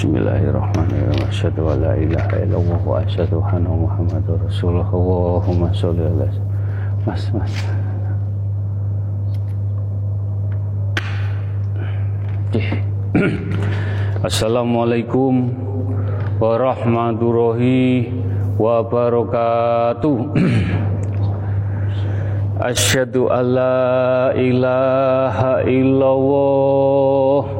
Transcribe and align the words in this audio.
Bismillahirrahmanirrahim. 0.00 1.28
Asyhadu 1.28 1.68
an 1.68 1.84
la 1.84 1.92
ilaha 1.92 2.40
illallah 2.40 2.80
wa 2.88 3.04
asyhadu 3.04 3.44
anna 3.44 3.68
Muhammadar 3.68 4.40
Rasulullah. 4.48 4.88
Allahumma 4.88 5.68
sholli 5.76 6.00
ala 6.00 6.24
Mas, 7.04 7.28
Mas. 7.36 7.52
Assalamualaikum 14.24 15.52
warahmatullahi 16.40 18.08
wabarakatuh. 18.56 20.16
Asyhadu 22.72 23.28
an 23.28 23.44
la 23.52 24.32
ilaha 24.32 25.60
illallah 25.68 27.59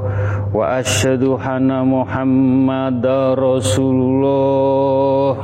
illallah 0.51 0.59
wa 0.59 0.67
asyhadu 0.79 1.39
anna 1.39 1.85
muhammadar 1.85 3.39
rasulullah 3.39 5.37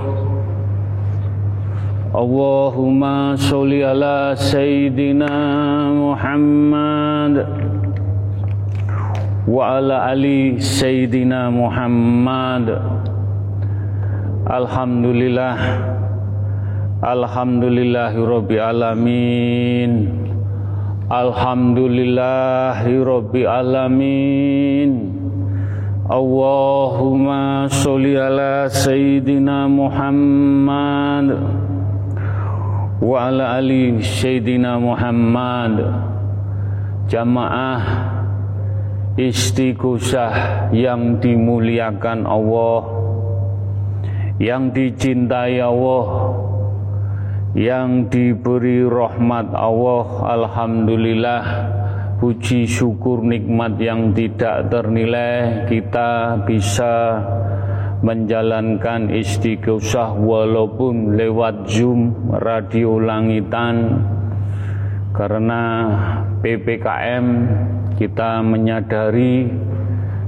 Allahumma 2.17 3.38
sholli 3.38 3.83
ala 3.83 4.33
sayyidina 4.33 5.94
Muhammad 5.94 7.45
wa 9.45 9.77
ala 9.77 10.09
ali 10.09 10.58
sayyidina 10.58 11.52
Muhammad 11.53 12.73
Alhamdulillah 14.49 15.55
Alhamdulillahi 17.03 18.17
alamin 18.58 18.66
Alhamdulillahi 18.66 20.27
Rabbi 23.00 23.47
Alamin. 23.47 24.91
Allahumma 26.03 27.72
sholli 27.72 28.19
ala 28.19 28.67
Sayyidina 28.67 29.67
Muhammad 29.72 31.36
Wa 32.99 33.27
ala 33.27 33.55
ali 33.55 34.03
Sayyidina 34.03 34.83
Muhammad. 34.83 35.80
Jamaah 37.08 37.83
istighosah 39.16 40.71
yang 40.75 41.23
dimuliakan 41.23 42.27
Allah 42.27 42.83
Yang 44.44 44.64
dicintai 44.75 45.64
Allah 45.64 46.03
yang 47.55 48.11
diberi 48.11 48.83
rahmat 48.83 49.55
Allah 49.55 50.07
Alhamdulillah. 50.25 51.43
Puji 52.17 52.65
syukur 52.65 53.21
nikmat 53.21 53.77
yang 53.77 54.09
tidak 54.09 54.73
ternilai 54.73 55.69
kita 55.69 56.41
bisa 56.49 57.21
menjalankan 58.02 59.13
istighosah 59.13 60.17
walaupun 60.17 61.13
lewat 61.13 61.69
Zoom 61.69 62.33
radio 62.41 62.97
langitan. 62.97 64.02
Karena 65.13 65.61
PPKM 66.41 67.25
kita 68.02 68.41
menyadari 68.41 69.49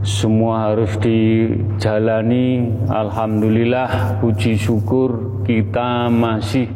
semua 0.06 0.69
harus 0.72 0.94
dijalani. 1.02 2.69
Alhamdulillah 2.85 4.22
puji 4.22 4.62
syukur 4.62 5.41
kita 5.41 6.09
masih 6.13 6.69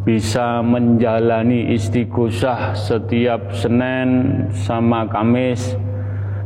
bisa 0.00 0.64
menjalani 0.64 1.76
istighosah 1.76 2.72
setiap 2.72 3.52
Senin 3.52 4.48
sama 4.64 5.04
Kamis. 5.04 5.76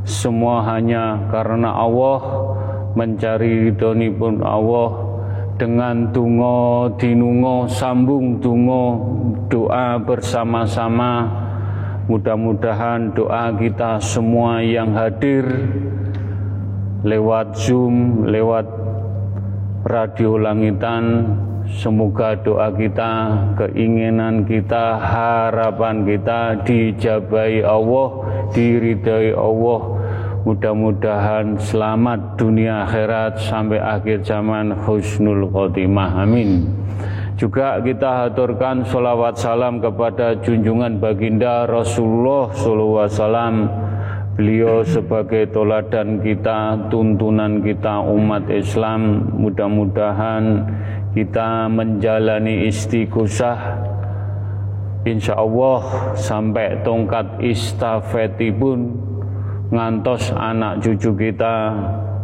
Semua 0.05 0.61
hanya 0.75 1.17
karena 1.31 1.71
Allah 1.73 2.21
mencari 2.99 3.71
ridhoni 3.71 4.11
pun 4.11 4.43
Allah. 4.43 4.91
Dengan 5.55 6.11
tungo 6.11 6.91
dinungo 6.99 7.71
sambung 7.71 8.43
tungo 8.43 8.99
doa 9.47 10.03
bersama-sama. 10.03 11.31
Mudah-mudahan 12.11 13.15
doa 13.15 13.55
kita 13.55 14.03
semua 14.03 14.61
yang 14.61 14.93
hadir 14.99 15.47
lewat 17.07 17.55
Zoom 17.55 18.27
lewat 18.27 18.67
radio 19.87 20.41
langitan 20.41 21.33
Semoga 21.65 22.37
doa 22.37 22.69
kita, 22.77 23.41
keinginan 23.57 24.45
kita, 24.45 25.01
harapan 25.01 26.05
kita 26.05 26.61
dijabai 26.61 27.65
Allah, 27.65 28.09
diridai 28.53 29.33
Allah. 29.33 29.81
Mudah-mudahan 30.45 31.57
selamat 31.57 32.37
dunia 32.37 32.85
akhirat 32.85 33.41
sampai 33.41 33.81
akhir 33.81 34.29
zaman 34.29 34.77
husnul 34.85 35.49
khotimah. 35.49 36.21
Amin. 36.21 36.69
Juga 37.41 37.81
kita 37.81 38.29
haturkan 38.29 38.85
sholawat 38.85 39.41
salam 39.41 39.81
kepada 39.81 40.37
junjungan 40.45 41.01
baginda 41.01 41.65
Rasulullah 41.65 42.53
Wasallam 42.53 43.73
Beliau 44.35 44.83
sebagai 44.83 45.47
toladan 45.55 46.19
kita, 46.19 46.91
tuntunan 46.91 47.63
kita 47.63 48.03
umat 48.03 48.51
Islam, 48.51 49.31
mudah-mudahan 49.31 50.59
kita 51.15 51.71
menjalani 51.71 52.67
istighosah 52.67 53.79
insya 55.07 55.39
Allah 55.39 56.11
sampai 56.19 56.83
tongkat 56.83 57.39
istafetipun 57.39 58.99
ngantos 59.71 60.35
anak 60.35 60.83
cucu 60.83 61.15
kita 61.15 61.71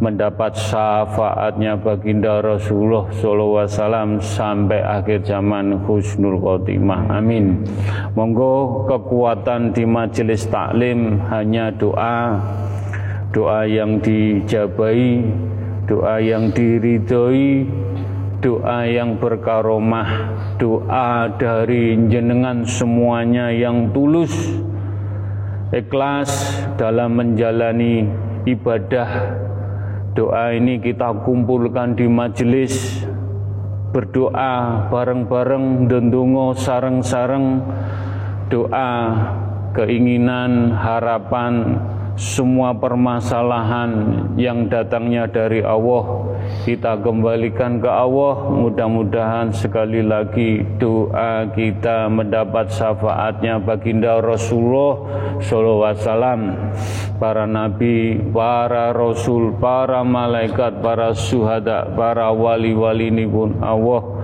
mendapat 0.00 0.56
syafaatnya 0.56 1.76
baginda 1.76 2.40
Rasulullah 2.40 3.06
SAW 3.12 4.18
sampai 4.18 4.80
akhir 4.80 5.28
zaman 5.28 5.84
husnul 5.84 6.40
khotimah. 6.40 7.20
Amin. 7.20 7.60
Monggo 8.16 8.88
kekuatan 8.88 9.76
di 9.76 9.84
majelis 9.84 10.48
taklim 10.48 11.20
hanya 11.28 11.68
doa. 11.76 12.40
Doa 13.30 13.62
yang 13.68 14.00
dijabai 14.02 15.22
doa 15.90 16.22
yang 16.22 16.54
diridhoi 16.54 17.66
doa 18.40 18.88
yang 18.88 19.20
berkaromah 19.20 20.32
doa 20.56 21.28
dari 21.36 21.92
jenengan 22.08 22.64
semuanya 22.64 23.52
yang 23.52 23.92
tulus 23.92 24.32
ikhlas 25.70 26.32
dalam 26.80 27.20
menjalani 27.20 28.08
ibadah. 28.48 29.38
Doa 30.10 30.56
ini 30.56 30.82
kita 30.82 31.22
kumpulkan 31.22 31.94
di 31.94 32.10
majelis 32.10 33.04
berdoa 33.94 34.88
bareng-bareng 34.90 35.86
dendungo 35.86 36.56
sareng-sareng. 36.56 37.62
Doa 38.50 38.90
keinginan 39.78 40.74
harapan 40.74 41.78
semua 42.18 42.74
permasalahan 42.74 44.26
yang 44.34 44.66
datangnya 44.66 45.30
dari 45.30 45.62
Allah 45.62 46.26
kita 46.68 47.00
kembalikan 47.00 47.80
ke 47.80 47.88
Allah. 47.88 48.46
Mudah-mudahan 48.52 49.50
sekali 49.50 50.04
lagi 50.04 50.62
doa 50.76 51.48
kita 51.50 52.06
mendapat 52.12 52.68
syafaatnya 52.68 53.58
baginda 53.62 54.20
Rasulullah 54.20 54.94
sallallahu 55.40 55.86
alaihi 55.86 56.02
wasallam. 56.04 56.40
Para 57.20 57.44
nabi 57.44 58.16
para 58.32 58.96
rasul 58.96 59.52
para 59.60 60.00
malaikat 60.00 60.80
para 60.80 61.12
syuhada 61.12 61.84
para 61.92 62.32
wali-wali 62.32 63.12
ini 63.12 63.28
pun 63.28 63.60
Allah 63.60 64.19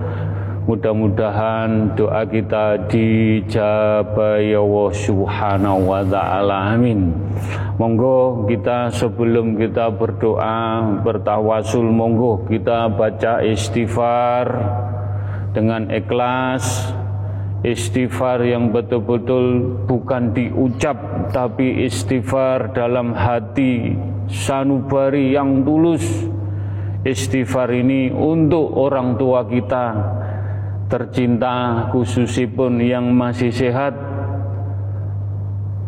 Mudah-mudahan 0.67 1.95
doa 1.95 2.27
kita 2.27 2.91
dijabai 2.91 4.51
Allah 4.51 4.91
Subhanahu 4.91 5.87
wa 5.87 6.03
taala. 6.03 6.75
Amin. 6.75 7.15
Monggo 7.79 8.43
kita 8.51 8.91
sebelum 8.91 9.55
kita 9.55 9.87
berdoa 9.95 10.83
bertawasul 11.07 11.87
monggo 11.87 12.43
kita 12.51 12.91
baca 12.91 13.39
istighfar 13.47 14.45
dengan 15.55 15.87
ikhlas 15.87 16.91
istighfar 17.63 18.43
yang 18.43 18.75
betul-betul 18.75 19.71
bukan 19.87 20.35
diucap 20.35 21.31
tapi 21.31 21.87
istighfar 21.87 22.75
dalam 22.75 23.15
hati 23.15 23.95
sanubari 24.27 25.31
yang 25.31 25.63
tulus 25.63 26.27
Istighfar 27.07 27.71
ini 27.71 28.11
untuk 28.11 28.73
orang 28.75 29.15
tua 29.15 29.47
kita 29.47 29.95
tercinta 30.87 31.87
khususipun 31.91 32.79
yang 32.79 33.11
masih 33.11 33.51
sehat. 33.51 33.95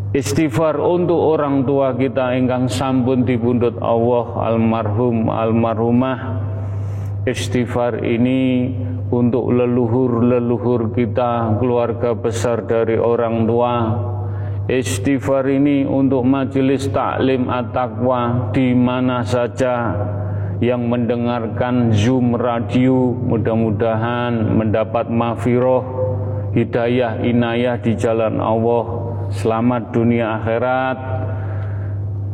Istighfar 0.10 0.82
untuk 0.82 1.22
orang 1.22 1.70
tua 1.70 1.94
kita 1.94 2.34
ingkang 2.34 2.66
sampun 2.66 3.24
dipundhut 3.24 3.78
Allah 3.80 4.52
almarhum 4.52 5.30
almarhumah. 5.30 6.20
Istighfar 7.30 8.02
ini 8.02 8.74
untuk 9.14 9.54
leluhur-leluhur 9.54 10.94
kita 10.98 11.62
keluarga 11.62 12.18
besar 12.18 12.66
dari 12.66 12.98
orang 12.98 13.46
tua. 13.46 13.74
Istighfar 14.70 15.50
ini 15.50 15.86
untuk 15.86 16.26
majelis 16.26 16.90
taklim 16.90 17.50
at-taqwa 17.50 18.54
di 18.54 18.74
mana 18.74 19.26
saja 19.26 19.94
yang 20.60 20.92
mendengarkan 20.92 21.96
Zoom 21.96 22.36
radio 22.36 23.16
mudah-mudahan 23.16 24.60
mendapat 24.60 25.08
mafiroh 25.08 25.84
hidayah 26.52 27.24
inayah 27.24 27.80
di 27.80 27.96
jalan 27.96 28.44
Allah. 28.44 28.86
Selamat 29.32 29.96
dunia 29.96 30.36
akhirat. 30.36 31.00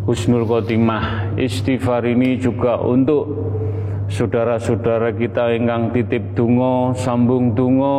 Husnul 0.09 0.45
khotimah. 0.45 1.37
Istighfar 1.37 2.05
ini 2.05 2.37
juga 2.41 2.81
untuk 2.81 3.29
saudara-saudara 4.09 5.13
kita 5.13 5.53
ingkang 5.57 5.93
titip 5.93 6.37
dungo 6.37 6.93
sambung 6.97 7.53
dungo 7.57 7.97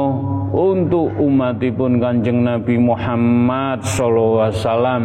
untuk 0.54 1.10
umatipun 1.18 1.98
kanjeng 1.98 2.46
Nabi 2.46 2.78
Muhammad 2.78 3.82
sallallahu 3.82 4.42
alaihi 4.46 4.58
wasallam 4.62 5.04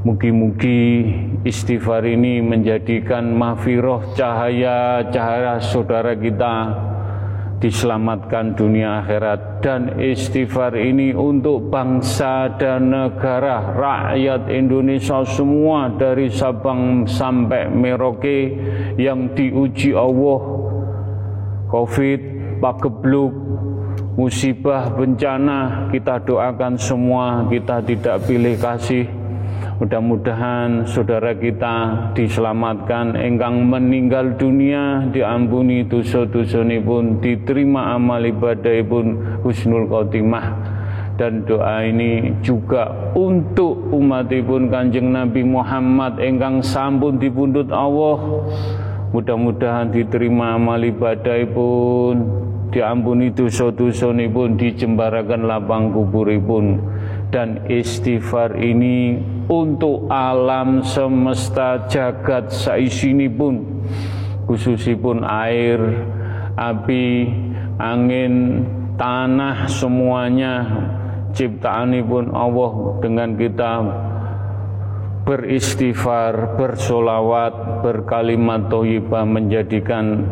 Mugi-mugi 0.00 1.12
istighfar 1.44 2.08
ini 2.08 2.40
menjadikan 2.40 3.36
mahfiroh 3.36 4.16
cahaya-cahaya 4.16 5.60
saudara 5.60 6.16
kita 6.16 6.72
diselamatkan 7.60 8.56
dunia 8.56 9.04
akhirat. 9.04 9.60
Dan 9.60 10.00
istighfar 10.00 10.72
ini 10.80 11.12
untuk 11.12 11.68
bangsa 11.68 12.48
dan 12.56 12.88
negara 12.88 13.76
rakyat 13.76 14.48
Indonesia 14.48 15.20
semua 15.28 15.92
dari 15.92 16.32
Sabang 16.32 17.04
sampai 17.04 17.68
Merauke 17.68 18.56
yang 18.96 19.36
diuji 19.36 19.92
Allah. 19.92 20.40
Covid, 21.68 22.20
pagebluk, 22.56 23.36
musibah, 24.16 24.96
bencana 24.96 25.92
kita 25.92 26.24
doakan 26.24 26.80
semua 26.80 27.44
kita 27.52 27.84
tidak 27.84 28.24
pilih 28.24 28.56
kasih 28.56 29.19
Mudah-mudahan 29.80 30.84
saudara 30.84 31.32
kita 31.32 31.96
diselamatkan 32.12 33.16
engkang 33.16 33.64
meninggal 33.64 34.36
dunia 34.36 35.08
diampuni 35.08 35.88
dosa-dosa 35.88 36.60
pun 36.84 37.16
diterima 37.24 37.96
amal 37.96 38.20
ibadah 38.20 38.76
pun 38.84 39.16
husnul 39.40 39.88
khotimah. 39.88 40.52
Dan 41.16 41.48
doa 41.48 41.80
ini 41.80 42.28
juga 42.44 42.92
untuk 43.16 43.88
umat 43.96 44.28
pun 44.44 44.68
kanjeng 44.68 45.16
Nabi 45.16 45.48
Muhammad 45.48 46.20
engkang 46.20 46.60
sampun 46.60 47.16
dipundut 47.16 47.72
Allah. 47.72 48.20
Mudah-mudahan 49.16 49.88
diterima 49.96 50.60
amal 50.60 50.84
ibadah 50.84 51.40
pun 51.56 52.20
diampuni 52.68 53.32
dosa-dosa 53.32 54.12
pun 54.28 54.60
dijembarakan 54.60 55.48
lapang 55.48 55.88
kuburipun 55.88 56.76
dan 57.30 57.62
istighfar 57.70 58.58
ini 58.58 59.22
untuk 59.46 60.10
alam 60.10 60.82
semesta 60.82 61.86
jagat 61.86 62.50
saisini 62.50 63.30
pun 63.30 63.86
khususipun 64.50 65.22
air, 65.22 65.78
api, 66.58 67.30
angin, 67.78 68.66
tanah 68.98 69.70
semuanya. 69.70 70.54
Ciptaan 71.30 71.94
pun 72.10 72.34
Allah 72.34 72.98
dengan 72.98 73.38
kita 73.38 73.72
beristighfar, 75.22 76.58
bersolawat, 76.58 77.86
berkalimat 77.86 78.66
toyibah 78.66 79.22
menjadikan 79.22 80.26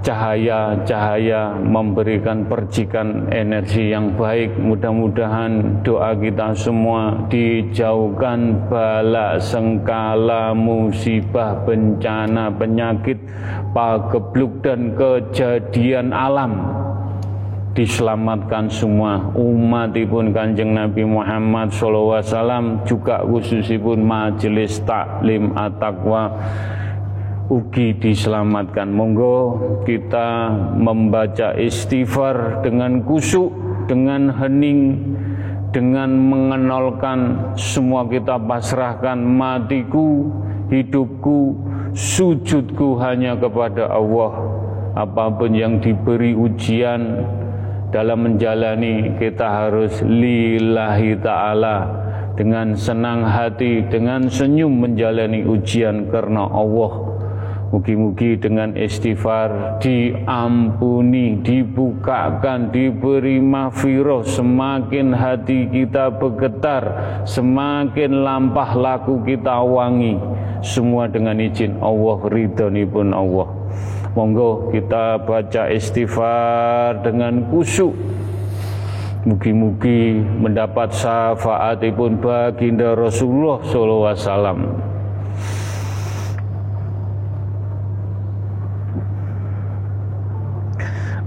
cahaya-cahaya 0.00 1.60
memberikan 1.60 2.48
percikan 2.48 3.28
energi 3.28 3.92
yang 3.92 4.16
baik. 4.16 4.56
Mudah-mudahan 4.56 5.84
doa 5.84 6.16
kita 6.16 6.56
semua 6.56 7.28
dijauhkan 7.28 8.68
bala 8.68 9.36
sengkala 9.36 10.56
musibah 10.56 11.60
bencana 11.64 12.48
penyakit 12.56 13.20
pagebluk 13.76 14.64
dan 14.64 14.96
kejadian 14.96 16.16
alam. 16.16 16.52
Diselamatkan 17.70 18.66
semua 18.66 19.30
umat 19.38 19.94
pun 20.10 20.34
kanjeng 20.34 20.74
Nabi 20.74 21.06
Muhammad 21.06 21.70
SAW 21.70 22.82
juga 22.82 23.22
khususipun 23.22 24.02
majelis 24.02 24.82
taklim 24.82 25.54
at-taqwa 25.54 26.34
ugi 27.50 27.98
diselamatkan. 27.98 28.94
Monggo 28.94 29.58
kita 29.82 30.54
membaca 30.78 31.58
istighfar 31.58 32.62
dengan 32.62 33.02
kusuk, 33.02 33.50
dengan 33.90 34.30
hening, 34.30 35.02
dengan 35.74 36.14
mengenalkan 36.14 37.52
semua 37.58 38.06
kita 38.06 38.38
pasrahkan 38.38 39.18
matiku, 39.18 40.30
hidupku, 40.70 41.58
sujudku 41.90 42.94
hanya 43.02 43.34
kepada 43.34 43.90
Allah. 43.90 44.46
Apa 44.94 45.30
pun 45.34 45.54
yang 45.54 45.82
diberi 45.82 46.34
ujian 46.34 47.26
dalam 47.90 48.26
menjalani 48.26 49.18
kita 49.18 49.46
harus 49.46 49.98
lillahi 50.02 51.18
ta'ala 51.18 51.78
dengan 52.34 52.74
senang 52.74 53.26
hati, 53.26 53.86
dengan 53.86 54.30
senyum 54.30 54.82
menjalani 54.82 55.46
ujian 55.46 56.10
karena 56.10 56.46
Allah 56.46 57.09
Mugi-mugi 57.70 58.34
dengan 58.34 58.74
istighfar 58.74 59.78
diampuni, 59.78 61.38
dibukakan, 61.38 62.74
diberi 62.74 63.38
mahfirah, 63.38 64.26
semakin 64.26 65.14
hati 65.14 65.70
kita 65.70 66.10
bergetar, 66.10 66.82
semakin 67.22 68.26
lampah 68.26 68.74
laku 68.74 69.22
kita 69.22 69.62
wangi. 69.62 70.18
Semua 70.66 71.06
dengan 71.06 71.38
izin 71.38 71.78
Allah, 71.78 72.18
ridhoni 72.26 72.82
pun 72.90 73.14
Allah. 73.14 73.46
Monggo 74.18 74.74
kita 74.74 75.22
baca 75.22 75.70
istighfar 75.70 77.06
dengan 77.06 77.54
kusuk. 77.54 77.94
Mugi-mugi 79.30 80.18
mendapat 80.18 80.90
syafaatipun 80.90 82.18
baginda 82.18 82.98
Rasulullah 82.98 83.62
sallallahu 83.62 84.10
alaihi. 84.10 84.99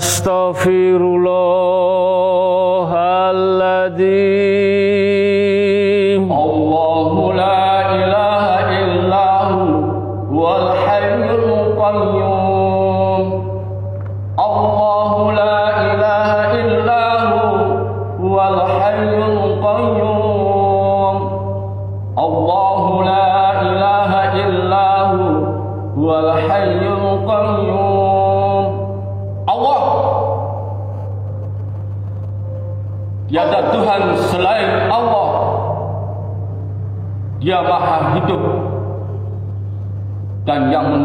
astaghfirullah. 0.00 2.29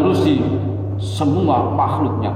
mengurusi 0.06 0.38
semua 1.02 1.74
makhluknya. 1.74 2.30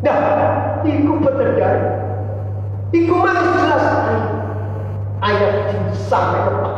Dah, 0.00 0.80
iku 0.84 1.20
pekerjaan. 1.20 1.80
Iku 2.90 3.14
mana 3.20 3.42
jelas 3.54 3.84
ayat 5.20 5.54
sampai 5.94 6.40
ke 6.42 6.52
Pak 6.58 6.76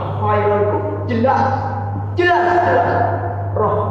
jelas, 1.08 1.42
jelas, 2.18 2.44
jelas. 2.66 2.90
Roh 3.52 3.81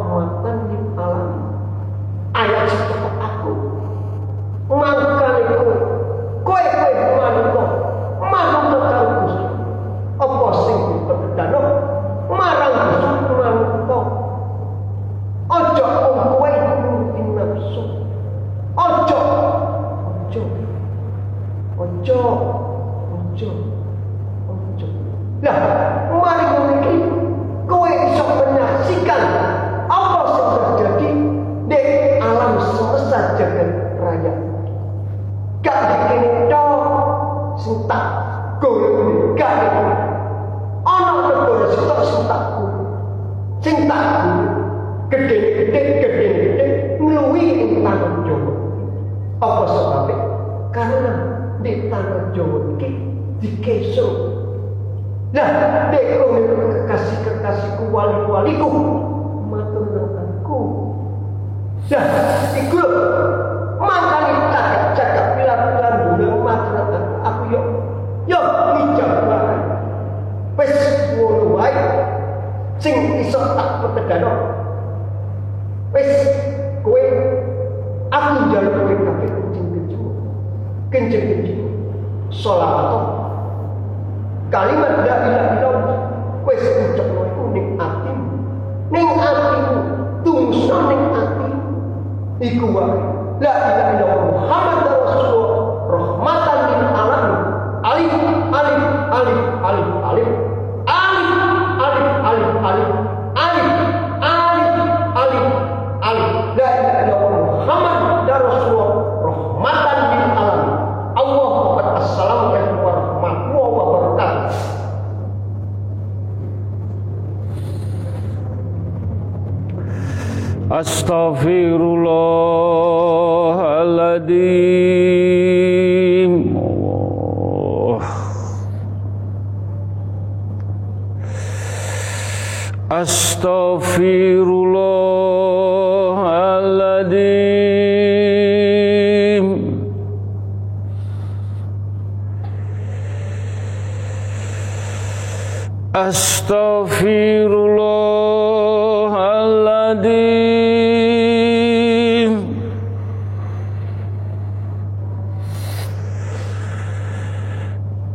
we 58.60 58.81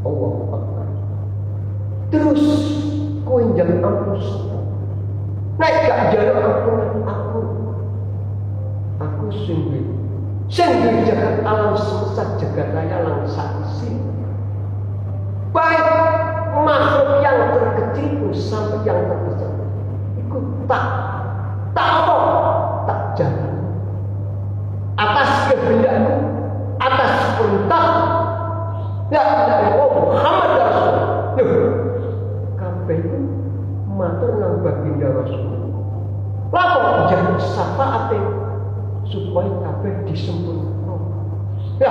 Allah 0.00 0.32
terus 2.10 2.42
kau 3.22 3.38
yang 3.38 3.54
jadi 3.54 3.78
ampun 3.78 4.18
naik 5.62 5.86
gak 5.86 6.00
jalan 6.10 6.36
ampun 6.42 6.78
aku. 7.06 7.40
Aku 9.00 9.24
sungguh 9.32 9.84
sungguh 10.50 11.06
jagat 11.06 11.46
alam 11.46 11.78
semesta 11.78 12.34
jagat 12.42 12.74
raya 12.74 13.06
langsaksi 13.06 13.94
baik 15.54 15.86
makhluk 16.66 17.22
yang 17.22 17.38
terkecil 17.54 18.34
sampai 18.34 18.82
yang 18.82 19.00
terkecil 19.06 19.29
tak. 20.70 20.84
Tak 21.74 21.88
apa. 22.06 22.16
Tak 22.86 23.00
jalan. 23.18 23.52
Atas 24.94 25.30
kehendakmu 25.50 26.14
atas 26.80 27.12
perintah. 27.36 27.84
Ya 29.10 29.22
tidak 29.26 29.58
ya. 29.66 29.70
Oh 29.74 29.90
Muhammad 30.14 30.50
ya 30.54 30.64
Rasul. 30.70 30.96
Kabeh 32.54 32.98
itu 33.02 33.18
matur 33.90 34.30
nang 34.38 34.62
baginda 34.62 35.08
Rasul. 35.10 35.58
Lapor 36.50 37.06
jangan 37.10 37.38
ate 37.78 38.18
supaya 39.06 39.50
kabeh 39.62 39.94
disempurnakan? 40.06 41.00
Ya. 41.78 41.90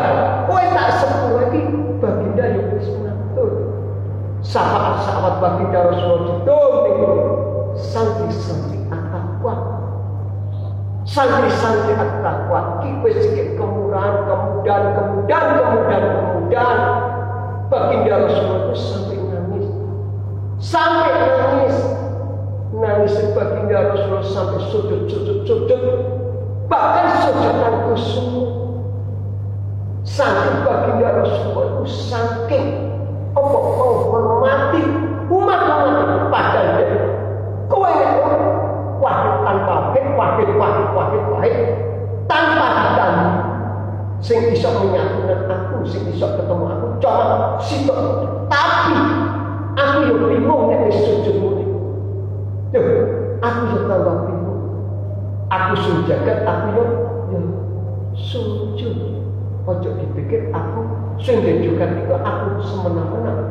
Santri-santri 8.39 8.79
at-taqwa 8.88 9.53
santri-santri 11.03 11.93
at-taqwa 12.00 12.60
kipe 12.79 13.10
sikit 13.19 13.48
kemurahan 13.60 14.24
kemudahan 14.24 14.86
kemudahan 14.96 15.48
kemudahan 15.60 16.03
kemudahan. 16.50 16.81
Baginda 17.69 18.25
Rasulullah 18.25 18.74
itu 18.74 18.75
sampai 18.81 19.17
nangis. 19.29 19.67
Sampai 20.58 21.12
nangis. 21.13 21.77
Nangis 22.74 23.13
baginda 23.38 23.93
Rasulullah 23.93 24.25
sampai 24.25 24.60
sujud 24.74 25.01
sujud 25.05 25.38
sujud. 25.46 25.81
Bahkan 26.69 27.08
sujudan 27.25 27.75
kusum 27.89 28.29
saking 30.01 30.65
baginda 30.65 31.10
Rasulullah 31.22 31.65
itu 31.77 31.86
saking 31.86 32.65
apa 33.38 33.58
kau 33.62 33.93
hormati 34.10 34.81
umat 35.29 35.62
umat 35.69 36.34
padahal 36.34 36.81
dia 36.81 37.08
situ 47.63 47.93
tapi 48.47 48.95
aku 49.75 49.97
yo 50.07 50.15
bingung 50.27 50.71
nek 50.71 50.91
sujud 50.91 51.35
muni 51.39 51.65
aku 53.39 53.61
yo 53.73 53.79
tambah 53.89 54.15
bingung. 54.29 54.61
Aku 55.49 55.73
sujud 55.81 56.19
aku 56.21 56.65
yo 56.77 56.85
yo 57.33 57.39
sujud. 58.13 58.95
Ojo 59.69 59.89
dipikir 60.01 60.49
aku 60.49 60.81
sing 61.21 61.45
juga 61.45 61.85
itu 61.93 62.09
aku 62.09 62.57
semena-mena 62.63 63.48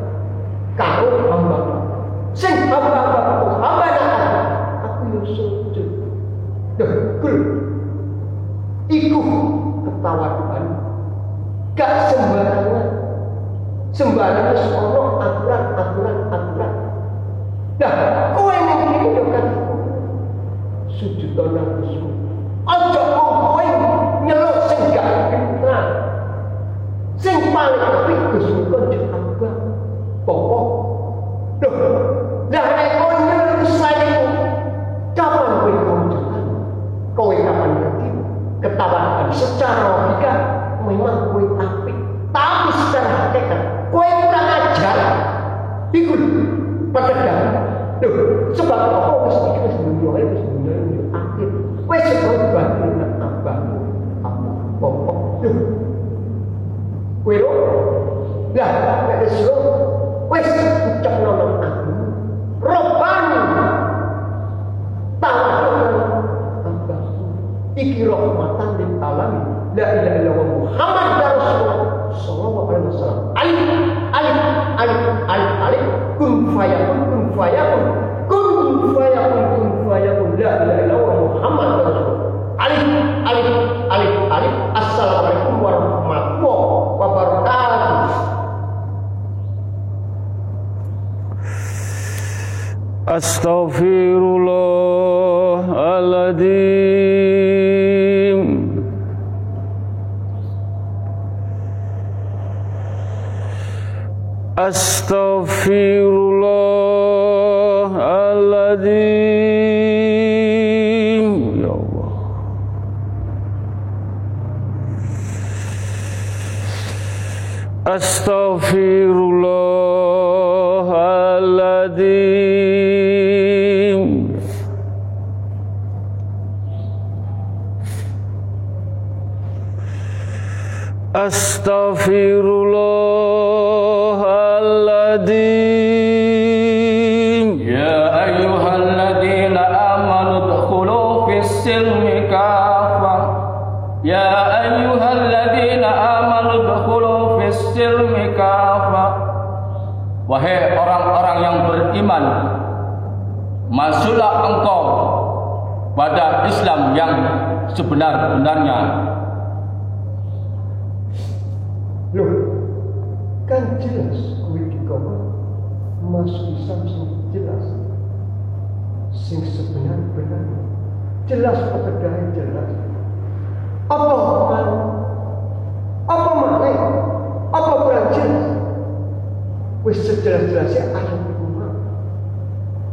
Wis 180.39 180.55
sejelas-jelasnya 180.55 180.83
ayat 180.95 181.19
rumah. 181.35 181.73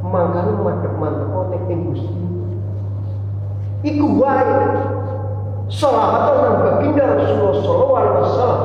Makanya 0.03 0.55
mantep-mantep 0.67 1.31
ning 1.31 1.63
ing 1.71 1.81
Gusti. 1.95 2.27
Iku 3.87 4.07
wae. 4.19 4.51
Salawat 5.67 6.43
nang 6.43 6.57
baginda 6.63 7.05
Rasulullah 7.19 7.55
sallallahu 7.59 7.95
alaihi 7.99 8.19
wasallam 8.23 8.63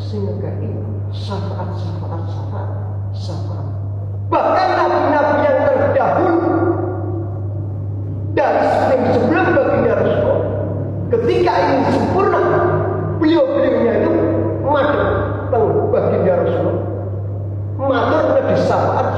sing 0.00 0.24
ngekei 0.24 0.72
syafaat 1.12 1.76
syafaat 1.76 2.24
syafaat 2.24 2.70
syafaat 3.12 3.66
bahkan 4.32 4.68
nabi-nabi 4.80 5.36
yang 5.44 5.58
terdahulu 5.68 6.52
dari 8.32 8.64
yang 8.64 9.04
sebelum 9.12 9.46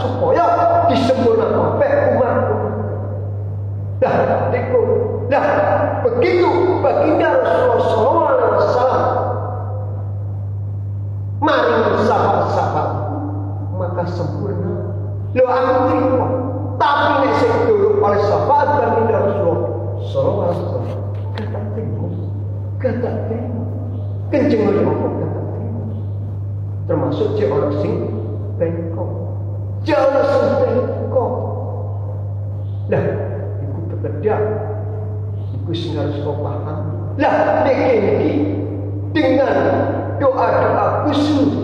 supaya 0.00 0.44
disempurnakan 0.90 1.78
umat 2.16 2.36
Dah, 3.98 4.14
tiku. 4.54 4.80
Dah, 5.26 5.46
begitu 6.06 6.78
baginda 6.78 7.42
Rasulullah 7.74 8.62
SAW 8.62 9.02
Mari 11.38 11.74
sahabat-sahabat 12.06 12.88
maka 13.78 14.02
sempurna. 14.10 14.90
Lo 15.38 15.44
aku 15.46 15.74
terima. 15.86 16.26
Tapi 16.78 17.30
sing 17.38 17.54
dulu 17.70 18.02
oleh 18.02 18.22
sahabat 18.26 18.66
baginda 18.82 19.18
Rasulullah 19.22 20.50
wasallam 20.50 20.86
kata 21.38 21.60
terima. 21.74 22.06
Kata 22.82 23.10
terima. 23.30 23.62
Kenceng 24.34 24.62
oleh 24.66 24.82
apa 24.82 25.06
kata 25.14 25.40
terima. 25.54 25.82
Termasuk 26.90 27.28
cek 27.38 27.48
orang 27.54 27.74
sing 27.82 27.94
是 41.12 41.57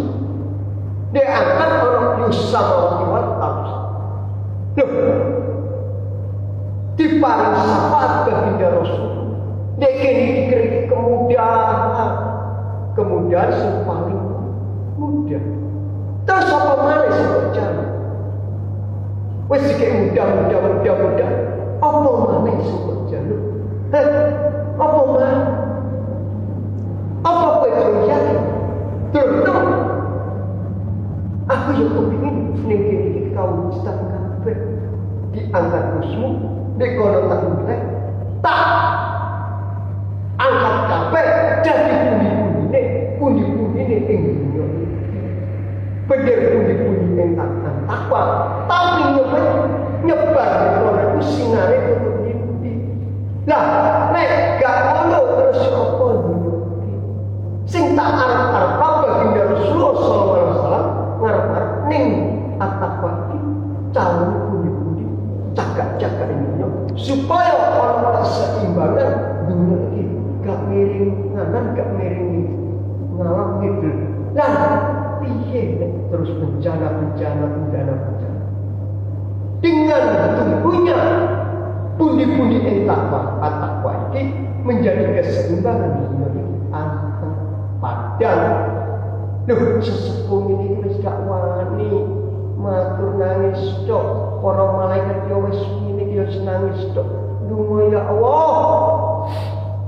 nangis 96.54 96.86
dok. 96.94 97.08
Dungo 97.50 97.90
ya 97.90 98.06
Allah. 98.06 98.54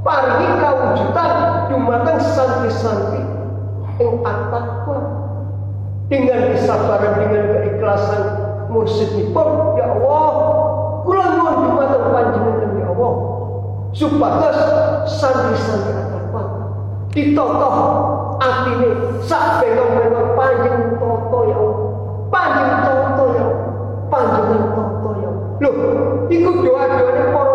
Pargi 0.03 0.47
kawujudan 0.59 1.33
dumateng 1.71 2.19
santi-santi. 2.19 3.23
Yang 3.97 4.29
atakwa 4.29 5.01
Dengan 6.13 6.53
kesabaran 6.53 7.17
Dengan 7.17 7.45
keikhlasan 7.49 8.23
Mursid 8.69 9.09
Mursidipun 9.15 9.79
ya 9.79 9.87
Allah. 9.95 10.31
Kulang 11.07 11.33
nuan 11.39 11.55
dumateng 11.65 12.07
panjenengan 12.11 12.71
ya 12.77 12.87
Allah. 12.91 13.15
Supaya 13.95 14.51
Santi-santi 15.07 15.91
atakwa 15.95 16.43
Ditokoh 17.15 17.77
Atine 18.37 18.91
Sak 19.25 19.65
benong-benong 19.65 20.37
panjang 20.37 21.01
toto 21.01 21.39
ya 21.49 21.57
Allah. 21.57 21.89
Panjang 22.29 22.73
toto 22.85 23.25
ya 23.33 23.45
Allah. 23.49 23.73
Panjang 24.13 24.63
toto 24.77 25.11
ya 25.25 25.29
Allah. 25.33 25.47
Loh 25.65 26.06
ikut 26.31 26.57
doa 26.65 26.85
doa 26.99 27.46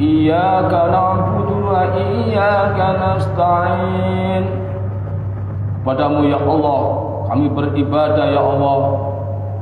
إياك 0.00 0.72
نعبد 0.72 1.48
وإياك 1.68 2.78
نستعين 3.02 4.44
Padamu 5.82 6.22
ya 6.30 6.38
Allah 6.38 6.82
kami 7.26 7.50
beribadah 7.50 8.30
ya 8.30 8.38
Allah. 8.38 8.78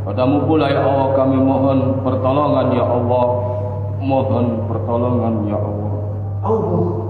Padamu 0.05 0.45
pula 0.45 0.69
ya 0.69 0.85
Allah 0.85 1.17
kami 1.17 1.41
mohon 1.41 2.05
pertolongan 2.05 2.77
ya 2.77 2.85
Allah. 2.85 3.27
Mohon 4.05 4.69
pertolongan 4.69 5.49
ya 5.49 5.57
Allah. 5.57 5.93
Allah. 6.45 7.10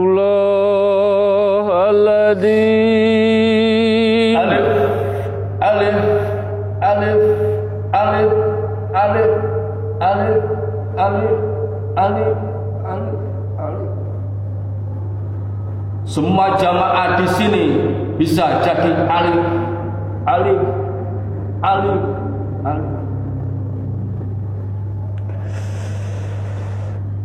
semua 16.21 16.53
jamaah 16.53 17.17
di 17.17 17.25
sini 17.33 17.81
bisa 18.13 18.61
jadi 18.61 19.09
alif 19.09 19.41
alif 20.29 20.61
alif 21.65 21.97
alif 22.61 22.93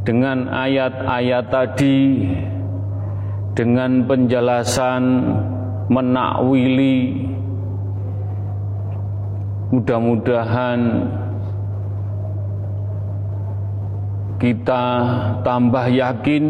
Dengan 0.00 0.48
ayat-ayat 0.48 1.44
tadi 1.52 2.24
dengan 3.52 4.08
penjelasan 4.08 5.04
menakwili 5.92 7.28
mudah-mudahan 9.76 10.80
kita 14.40 14.84
tambah 15.44 15.86
yakin 15.92 16.44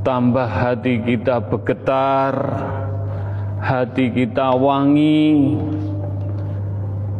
tambah 0.00 0.48
hati 0.48 1.04
kita 1.04 1.36
bergetar 1.52 2.32
hati 3.60 4.08
kita 4.08 4.56
wangi 4.56 5.52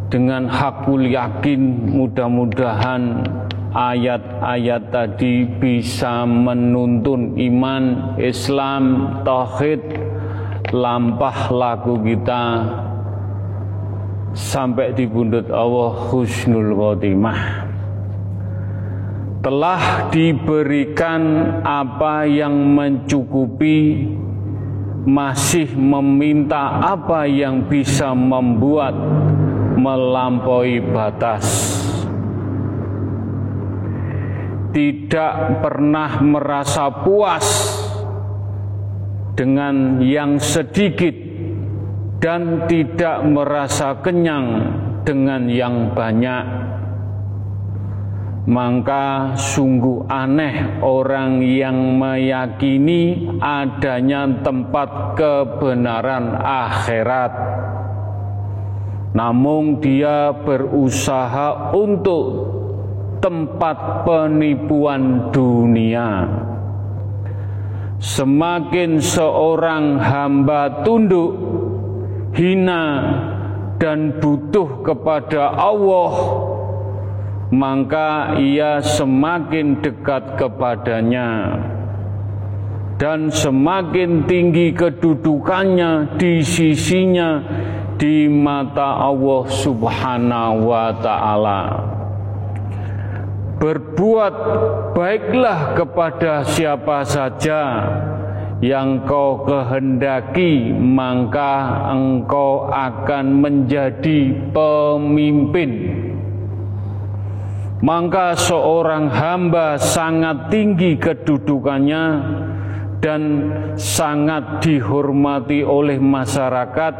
dengan 0.09 0.49
hakul 0.49 1.05
yakin 1.05 1.93
mudah-mudahan 1.93 3.21
ayat-ayat 3.77 4.89
tadi 4.89 5.45
bisa 5.45 6.25
menuntun 6.25 7.37
iman 7.37 8.17
Islam 8.17 8.83
tauhid 9.21 9.81
lampah 10.73 11.53
laku 11.53 12.01
kita 12.01 12.43
sampai 14.33 14.97
di 14.97 15.05
bundut 15.05 15.49
Allah 15.53 15.93
husnul 16.09 16.73
khotimah. 16.73 17.69
Telah 19.39 20.11
diberikan 20.11 21.21
apa 21.63 22.27
yang 22.27 22.75
mencukupi 22.75 24.09
masih 25.07 25.71
meminta 25.79 26.83
apa 26.83 27.23
yang 27.23 27.63
bisa 27.71 28.11
membuat 28.11 28.91
melampaui 29.79 30.83
batas. 30.83 31.47
Tidak 34.69 35.63
pernah 35.63 36.21
merasa 36.21 36.91
puas 36.91 37.47
dengan 39.33 40.03
yang 40.03 40.37
sedikit 40.37 41.15
dan 42.19 42.67
tidak 42.67 43.23
merasa 43.23 43.95
kenyang 44.03 44.75
dengan 45.07 45.47
yang 45.47 45.95
banyak. 45.95 46.45
Maka 48.49 49.37
sungguh 49.37 50.09
aneh 50.09 50.81
orang 50.81 51.39
yang 51.43 52.01
meyakini 52.01 53.29
adanya 53.39 54.25
tempat 54.41 55.15
kebenaran 55.15 56.33
akhirat 56.33 57.33
namun 59.13 59.81
dia 59.81 60.29
berusaha 60.33 61.73
untuk 61.73 62.25
tempat 63.19 64.07
penipuan 64.07 65.33
dunia. 65.33 66.23
Semakin 67.99 69.03
seorang 69.03 69.99
hamba 69.99 70.87
tunduk, 70.87 71.35
hina, 72.31 72.85
dan 73.75 74.23
butuh 74.23 74.87
kepada 74.87 75.51
Allah, 75.51 76.13
maka 77.51 78.39
ia 78.39 78.79
semakin 78.79 79.83
dekat 79.83 80.39
kepadanya, 80.39 81.59
dan 82.95 83.27
semakin 83.35 84.23
tinggi 84.31 84.71
kedudukannya 84.71 86.15
di 86.15 86.39
sisinya, 86.39 87.43
di 87.99 88.31
mata 88.31 88.95
Allah 89.03 89.43
Subhanahu 89.51 90.71
wa 90.71 90.87
Ta'ala. 90.95 91.61
Berbuat 93.59 94.35
baiklah 94.95 95.75
kepada 95.75 96.47
siapa 96.47 97.03
saja 97.03 97.91
yang 98.63 99.03
kau 99.03 99.43
kehendaki, 99.43 100.71
maka 100.71 101.91
engkau 101.91 102.71
akan 102.71 103.43
menjadi 103.43 104.31
pemimpin. 104.55 105.71
Maka 107.83 108.35
seorang 108.39 109.11
hamba 109.11 109.75
sangat 109.75 110.47
tinggi 110.47 110.95
kedudukannya 110.95 112.03
dan 112.99 113.21
sangat 113.79 114.59
dihormati 114.63 115.63
oleh 115.63 115.95
masyarakat 115.95 116.93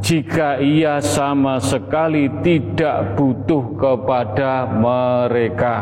jika 0.00 0.60
ia 0.60 1.00
sama 1.00 1.60
sekali 1.60 2.28
tidak 2.44 3.16
butuh 3.16 3.76
kepada 3.76 4.68
mereka. 4.68 5.76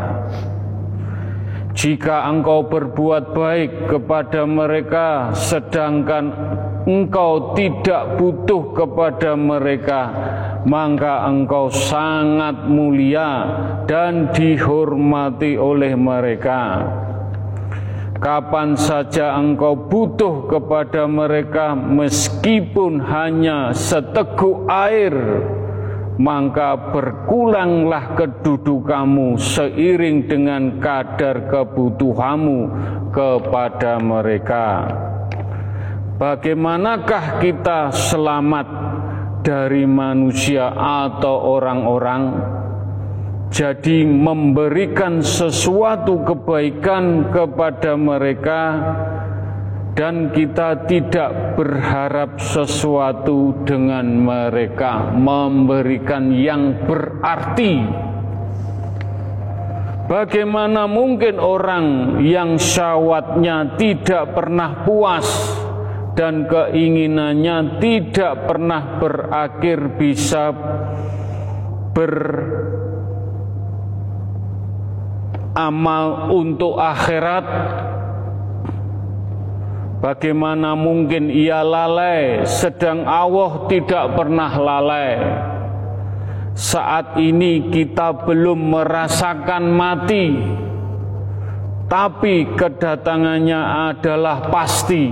Jika 1.74 2.31
engkau 2.31 2.70
berbuat 2.70 3.35
baik 3.35 3.90
kepada 3.90 4.46
mereka, 4.46 5.35
sedangkan 5.35 6.31
engkau 6.87 7.59
tidak 7.59 8.14
butuh 8.14 8.70
kepada 8.70 9.35
mereka, 9.35 10.03
maka 10.62 11.27
engkau 11.27 11.74
sangat 11.74 12.70
mulia 12.70 13.31
dan 13.90 14.31
dihormati 14.31 15.59
oleh 15.59 15.98
mereka. 15.98 16.87
Kapan 18.24 18.72
saja 18.72 19.37
engkau 19.37 19.76
butuh 19.76 20.48
kepada 20.48 21.04
mereka, 21.04 21.76
meskipun 21.76 22.96
hanya 23.04 23.76
seteguk 23.76 24.64
air, 24.64 25.12
maka 26.16 26.72
berkulanglah 26.88 28.16
kedudukanmu 28.16 29.37
seiring 29.37 30.24
dengan 30.24 30.80
kadar 30.80 31.52
kebutuhanmu 31.52 32.60
kepada 33.12 34.00
mereka. 34.00 34.88
Bagaimanakah 36.16 37.44
kita 37.44 37.92
selamat 37.92 38.68
dari 39.44 39.84
manusia 39.84 40.72
atau 40.72 41.60
orang-orang? 41.60 42.22
Jadi 43.52 44.09
memberikan 44.09 45.20
sesuatu 45.20 46.24
kebaikan 46.24 47.28
kepada 47.28 47.92
mereka 47.96 48.62
dan 49.94 50.35
kita 50.35 50.88
tidak 50.90 51.54
berharap 51.54 52.40
sesuatu 52.42 53.62
dengan 53.62 54.04
mereka. 54.04 55.14
Memberikan 55.14 56.35
yang 56.35 56.83
berarti. 56.88 57.74
Bagaimana 60.04 60.85
mungkin 60.85 61.40
orang 61.40 62.20
yang 62.20 62.61
syawatnya 62.61 63.80
tidak 63.80 64.37
pernah 64.37 64.85
puas 64.85 65.24
dan 66.12 66.44
keinginannya 66.44 67.80
tidak 67.80 68.44
pernah 68.44 69.00
berakhir 69.00 69.96
bisa 69.96 70.52
beramal 75.54 76.34
untuk 76.34 76.82
akhirat 76.82 77.46
Bagaimana 80.02 80.76
mungkin 80.76 81.32
ia 81.32 81.64
lalai, 81.64 82.44
sedang 82.44 83.08
Allah 83.08 83.64
tidak 83.72 84.12
pernah 84.12 84.52
lalai. 84.52 85.16
Saat 86.52 87.16
ini 87.16 87.72
kita 87.72 88.12
belum 88.28 88.68
merasakan 88.68 89.64
mati, 89.64 90.28
tapi 91.88 92.52
kedatangannya 92.52 93.96
adalah 93.96 94.52
pasti. 94.52 95.08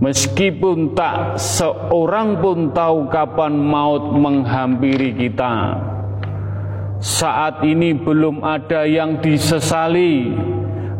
Meskipun 0.00 0.96
tak 0.96 1.36
seorang 1.36 2.40
pun 2.40 2.72
tahu 2.72 3.12
kapan 3.12 3.52
maut 3.52 4.16
menghampiri 4.16 5.12
kita. 5.12 5.76
Saat 6.96 7.60
ini 7.60 7.92
belum 7.92 8.40
ada 8.40 8.88
yang 8.88 9.20
disesali, 9.20 10.32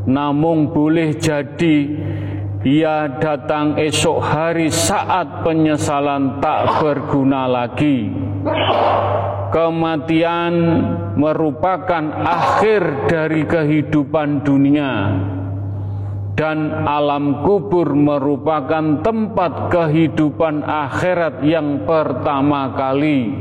namun 0.04 0.68
boleh 0.68 1.16
jadi 1.16 1.76
ia 2.66 3.16
datang 3.16 3.80
esok 3.80 4.18
hari 4.20 4.68
saat 4.68 5.40
penyesalan 5.40 6.42
tak 6.44 6.84
berguna 6.84 7.48
lagi. 7.48 8.12
Kematian 9.56 10.54
merupakan 11.16 12.04
akhir 12.28 13.08
dari 13.08 13.48
kehidupan 13.48 14.44
dunia 14.44 15.16
dan 16.36 16.84
alam 16.84 17.40
kubur 17.40 17.96
merupakan 17.96 19.00
tempat 19.00 19.72
kehidupan 19.72 20.60
akhirat 20.60 21.40
yang 21.40 21.88
pertama 21.88 22.76
kali. 22.76 23.32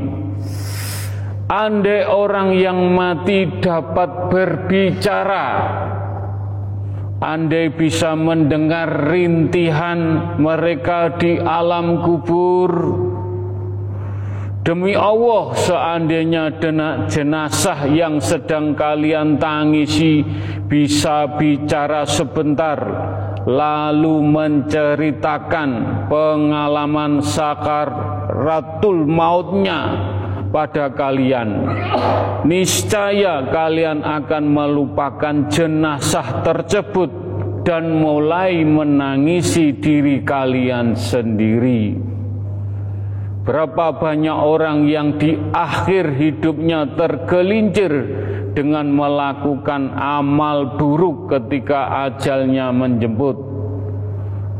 Andai 1.46 2.02
orang 2.02 2.58
yang 2.58 2.90
mati 2.90 3.46
dapat 3.62 4.34
berbicara, 4.34 5.46
Andai 7.22 7.70
bisa 7.70 8.18
mendengar 8.18 9.08
rintihan 9.08 10.34
mereka 10.36 11.16
di 11.16 11.40
alam 11.40 12.04
kubur 12.04 12.70
Demi 14.60 14.92
Allah 14.92 15.56
seandainya 15.56 16.60
jenazah 17.08 17.88
yang 17.88 18.20
sedang 18.20 18.76
kalian 18.76 19.40
tangisi 19.40 20.20
bisa 20.68 21.40
bicara 21.40 22.04
sebentar 22.04 22.76
Lalu 23.48 24.16
menceritakan 24.26 25.70
pengalaman 26.12 27.24
sakaratul 27.24 29.08
mautnya 29.08 30.15
pada 30.56 30.88
kalian. 30.88 31.68
Niscaya 32.48 33.52
kalian 33.52 34.00
akan 34.00 34.44
melupakan 34.48 35.52
jenazah 35.52 36.40
tersebut 36.40 37.12
dan 37.68 38.00
mulai 38.00 38.64
menangisi 38.64 39.76
diri 39.76 40.24
kalian 40.24 40.96
sendiri. 40.96 41.92
Berapa 43.44 44.00
banyak 44.00 44.32
orang 44.32 44.88
yang 44.88 45.20
di 45.20 45.36
akhir 45.52 46.16
hidupnya 46.16 46.96
tergelincir 46.96 47.92
dengan 48.56 48.88
melakukan 48.88 49.92
amal 49.92 50.80
buruk 50.80 51.28
ketika 51.36 52.08
ajalnya 52.08 52.72
menjemput. 52.72 53.36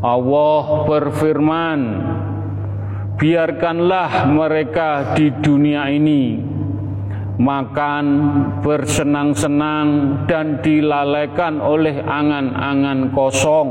Allah 0.05 0.85
berfirman, 0.85 1.79
biarkanlah 3.17 4.29
mereka 4.29 5.17
di 5.17 5.33
dunia 5.41 5.89
ini 5.89 6.37
makan, 7.37 8.05
bersenang-senang, 8.65 9.87
dan 10.25 10.59
dilalaikan 10.65 11.61
oleh 11.61 12.01
angan-angan 12.01 13.13
kosong, 13.13 13.69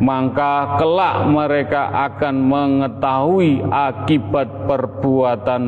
maka 0.00 0.80
kelak 0.80 1.28
mereka 1.28 1.92
akan 2.08 2.36
mengetahui 2.48 3.60
akibat 3.68 4.48
perbuatan 4.64 5.62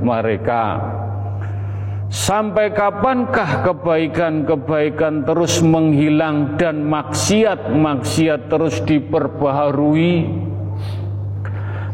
mereka. 0.00 0.64
Sampai 2.06 2.70
kapankah 2.70 3.66
kebaikan-kebaikan 3.66 5.26
terus 5.26 5.58
menghilang 5.58 6.54
dan 6.54 6.86
maksiat-maksiat 6.86 8.46
terus 8.46 8.78
diperbaharui? 8.86 10.46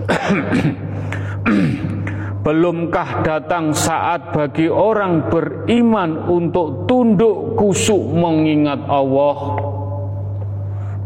Belumkah 2.42 3.22
datang 3.22 3.70
saat 3.70 4.34
bagi 4.34 4.66
orang 4.66 5.30
beriman 5.30 6.26
untuk 6.26 6.90
tunduk 6.90 7.54
kusuk 7.54 8.02
mengingat 8.10 8.82
Allah? 8.90 9.62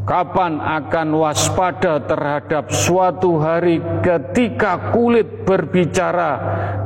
Kapan 0.06 0.62
akan 0.62 1.18
waspada 1.18 1.98
terhadap 2.06 2.70
suatu 2.70 3.42
hari 3.42 3.82
ketika 4.06 4.94
kulit 4.94 5.42
berbicara 5.42 6.32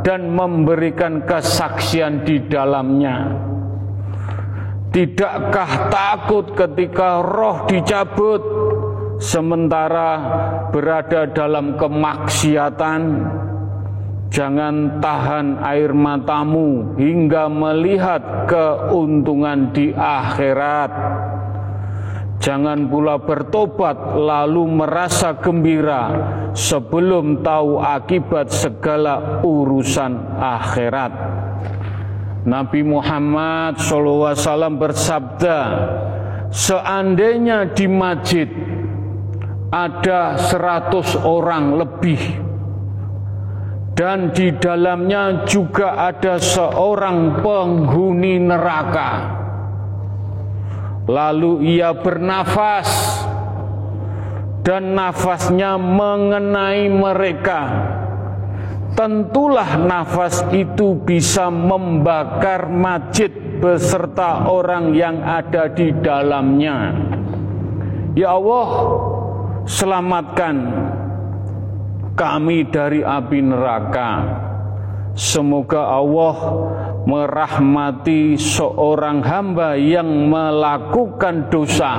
dan 0.00 0.32
memberikan 0.32 1.28
kesaksian 1.28 2.24
di 2.24 2.40
dalamnya? 2.48 3.36
Tidakkah 4.90 5.92
takut 5.92 6.50
ketika 6.58 7.22
roh 7.22 7.70
dicabut 7.70 8.42
sementara 9.20 10.10
berada 10.72 11.28
dalam 11.28 11.76
kemaksiatan, 11.76 13.02
jangan 14.32 14.98
tahan 15.04 15.60
air 15.60 15.92
matamu 15.92 16.96
hingga 16.96 17.52
melihat 17.52 18.48
keuntungan 18.48 19.70
di 19.76 19.92
akhirat. 19.92 20.90
Jangan 22.40 22.88
pula 22.88 23.20
bertobat 23.20 24.16
lalu 24.16 24.64
merasa 24.80 25.36
gembira 25.36 26.08
sebelum 26.56 27.44
tahu 27.44 27.76
akibat 27.76 28.48
segala 28.48 29.44
urusan 29.44 30.40
akhirat. 30.40 31.12
Nabi 32.48 32.80
Muhammad 32.80 33.76
SAW 33.76 34.32
bersabda, 34.80 35.58
seandainya 36.48 37.76
di 37.76 37.84
masjid 37.84 38.48
ada 39.70 40.38
seratus 40.38 41.14
orang 41.18 41.78
lebih 41.78 42.20
dan 43.94 44.34
di 44.34 44.50
dalamnya 44.58 45.46
juga 45.46 46.10
ada 46.10 46.42
seorang 46.42 47.42
penghuni 47.42 48.38
neraka 48.42 49.40
Lalu 51.10 51.74
ia 51.74 51.90
bernafas 51.90 52.86
dan 54.62 54.94
nafasnya 54.94 55.74
mengenai 55.74 56.86
mereka. 56.86 57.60
Tentulah 58.94 59.74
nafas 59.74 60.46
itu 60.54 60.94
bisa 61.02 61.50
membakar 61.50 62.70
masjid 62.70 63.32
beserta 63.58 64.46
orang 64.46 64.94
yang 64.94 65.18
ada 65.18 65.66
di 65.66 65.90
dalamnya. 65.98 66.94
Ya 68.14 68.30
Allah, 68.38 68.68
selamatkan 69.64 70.56
kami 72.14 72.68
dari 72.68 73.00
api 73.00 73.38
neraka. 73.40 74.10
Semoga 75.16 75.90
Allah 75.90 76.36
merahmati 77.04 78.38
seorang 78.38 79.24
hamba 79.26 79.74
yang 79.74 80.30
melakukan 80.30 81.50
dosa. 81.50 81.92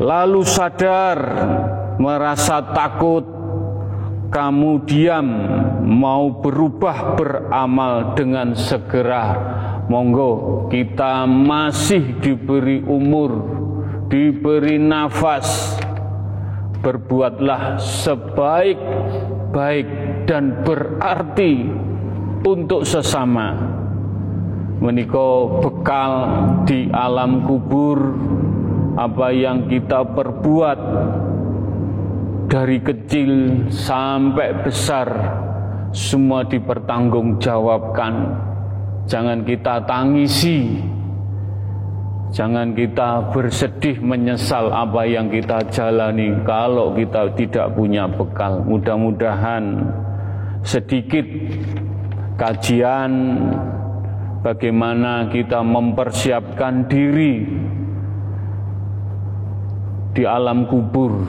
Lalu 0.00 0.42
sadar 0.48 1.18
merasa 2.00 2.64
takut 2.72 3.22
kamu 4.32 4.86
diam 4.88 5.28
mau 5.84 6.40
berubah 6.40 7.20
beramal 7.20 8.16
dengan 8.16 8.56
segera. 8.56 9.36
Monggo 9.90 10.66
kita 10.70 11.26
masih 11.26 12.22
diberi 12.22 12.78
umur 12.80 13.58
diberi 14.06 14.78
nafas 14.78 15.78
berbuatlah 16.80 17.76
sebaik-baik 17.80 19.88
dan 20.24 20.64
berarti 20.64 21.68
untuk 22.44 22.84
sesama. 22.88 23.78
Meniko 24.80 25.60
bekal 25.60 26.12
di 26.64 26.88
alam 26.88 27.44
kubur 27.44 28.16
apa 28.96 29.28
yang 29.28 29.68
kita 29.68 30.08
perbuat 30.16 30.80
dari 32.48 32.80
kecil 32.80 33.68
sampai 33.68 34.56
besar 34.64 35.08
semua 35.92 36.48
dipertanggungjawabkan. 36.48 38.14
Jangan 39.04 39.44
kita 39.44 39.84
tangisi 39.84 40.80
jangan 42.30 42.74
kita 42.78 43.34
bersedih 43.34 43.98
menyesal 43.98 44.70
apa 44.70 45.02
yang 45.06 45.30
kita 45.30 45.66
jalani 45.70 46.30
kalau 46.46 46.94
kita 46.94 47.34
tidak 47.34 47.74
punya 47.74 48.06
bekal. 48.06 48.62
Mudah-mudahan 48.62 49.90
sedikit 50.62 51.26
kajian 52.38 53.12
bagaimana 54.40 55.28
kita 55.28 55.60
mempersiapkan 55.60 56.86
diri 56.86 57.44
di 60.14 60.22
alam 60.26 60.66
kubur 60.66 61.22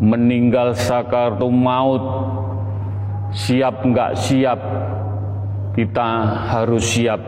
meninggal 0.00 0.74
sakartu 0.74 1.50
maut 1.50 2.02
siap 3.30 3.84
enggak 3.84 4.16
siap 4.16 4.60
kita 5.76 6.08
harus 6.50 6.82
siap 6.82 7.20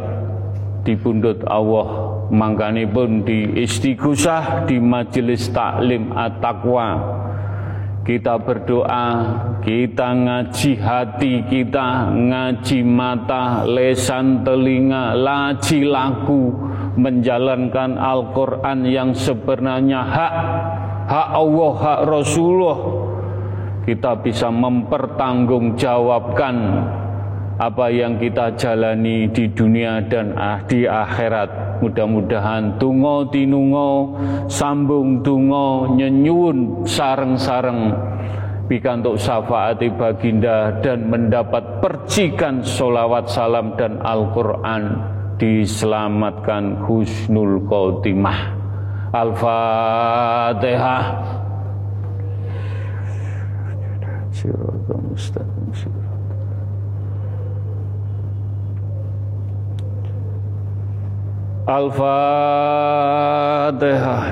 di 0.83 0.99
Allah 1.47 2.12
makanya 2.33 2.89
pun 2.89 3.23
di 3.23 3.61
istighosah 3.61 4.65
di 4.65 4.81
majelis 4.81 5.53
taklim 5.53 6.11
at-taqwa 6.17 7.21
kita 8.03 8.35
berdoa, 8.35 9.07
kita 9.63 10.11
ngaji 10.11 10.75
hati 10.75 11.47
kita, 11.47 12.11
ngaji 12.11 12.83
mata, 12.83 13.63
lesan, 13.63 14.43
telinga, 14.43 15.15
laji 15.15 15.87
laku, 15.87 16.51
menjalankan 16.99 17.95
Al-Quran 17.95 18.91
yang 18.91 19.15
sebenarnya 19.15 20.03
hak, 20.03 20.35
hak 21.07 21.29
Allah, 21.31 21.73
hak 21.79 22.11
Rasulullah. 22.11 23.07
Kita 23.87 24.19
bisa 24.19 24.51
mempertanggungjawabkan 24.51 26.57
apa 27.63 27.87
yang 27.87 28.19
kita 28.19 28.59
jalani 28.59 29.31
di 29.31 29.47
dunia 29.47 30.03
dan 30.11 30.35
di 30.67 30.91
akhirat. 30.91 31.62
Mudah-mudahan 31.83 32.79
tungo 32.79 33.27
tinungo, 33.27 34.15
sambung 34.47 35.19
tungo, 35.27 35.91
nyenyun 35.91 36.87
sareng-sareng 36.87 37.91
pikantuk 38.71 39.19
syafaati 39.19 39.91
baginda 39.91 40.79
dan 40.79 41.11
mendapat 41.11 41.83
percikan 41.83 42.63
solawat 42.63 43.27
salam 43.27 43.75
dan 43.75 43.99
Al-Quran 43.99 44.83
diselamatkan 45.43 46.87
husnul 46.87 47.67
khotimah. 47.67 48.55
Al-Fatihah. 49.11 51.05
Mustaqim. 55.13 56.12
Al-Fatihah 61.63 61.95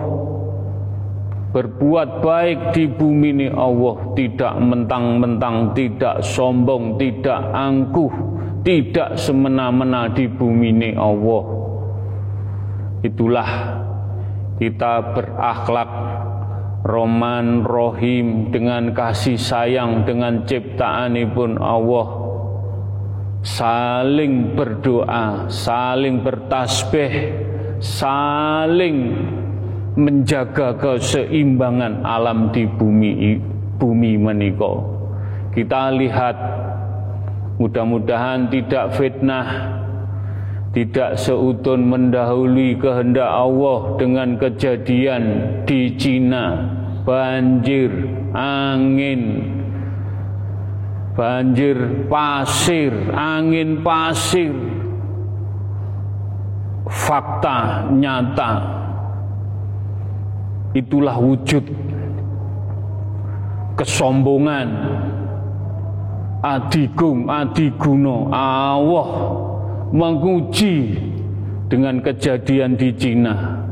Berbuat 1.55 2.19
baik 2.19 2.75
di 2.75 2.83
bumi 2.91 3.31
ini 3.31 3.47
Allah. 3.47 4.11
Tidak 4.11 4.53
mentang-mentang, 4.59 5.71
tidak 5.71 6.19
sombong, 6.19 6.99
tidak 6.99 7.39
angkuh 7.55 8.11
Tidak 8.65 9.13
semena-mena 9.15 10.09
di 10.09 10.25
bumi 10.25 10.73
ini 10.73 10.89
Allah. 10.97 11.43
Itulah 13.05 13.49
kita 14.57 15.13
berakhlak 15.13 15.89
Roman 16.85 17.65
Rohim 17.65 18.53
dengan 18.53 18.93
kasih 18.93 19.41
sayang 19.41 20.05
dengan 20.05 20.45
ciptaanipun 20.45 21.57
Allah 21.57 22.07
saling 23.41 24.53
berdoa, 24.53 25.49
saling 25.49 26.21
bertasbih, 26.21 27.33
saling 27.81 29.17
menjaga 29.97 30.77
keseimbangan 30.77 32.05
alam 32.05 32.53
di 32.53 32.69
bumi 32.69 33.41
bumi 33.81 34.21
menika. 34.21 34.73
Kita 35.57 35.89
lihat 35.89 36.37
mudah-mudahan 37.57 38.45
tidak 38.53 38.93
fitnah 38.93 39.47
tidak 40.75 41.15
seutun 41.15 41.87
mendahului 41.87 42.75
kehendak 42.75 43.31
Allah 43.31 43.95
dengan 43.95 44.35
kejadian 44.35 45.23
di 45.63 45.95
Cina. 45.95 46.67
Banjir 47.07 47.95
angin. 48.35 49.55
Banjir 51.15 51.79
pasir 52.11 52.91
angin 53.15 53.79
pasir. 53.87 54.51
Fakta 56.91 57.87
nyata. 57.95 58.51
Itulah 60.75 61.15
wujud 61.23 61.63
kesombongan. 63.79 64.69
Adigung 66.43 67.31
adiguno 67.31 68.27
Allah 68.35 69.07
menguji 69.93 70.97
dengan 71.69 72.01
kejadian 72.01 72.77
di 72.77 72.89
Cina. 72.95 73.65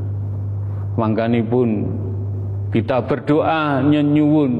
Makanya 0.97 1.41
pun 1.45 1.89
kita 2.69 3.05
berdoa 3.05 3.81
nyenyuun 3.81 4.53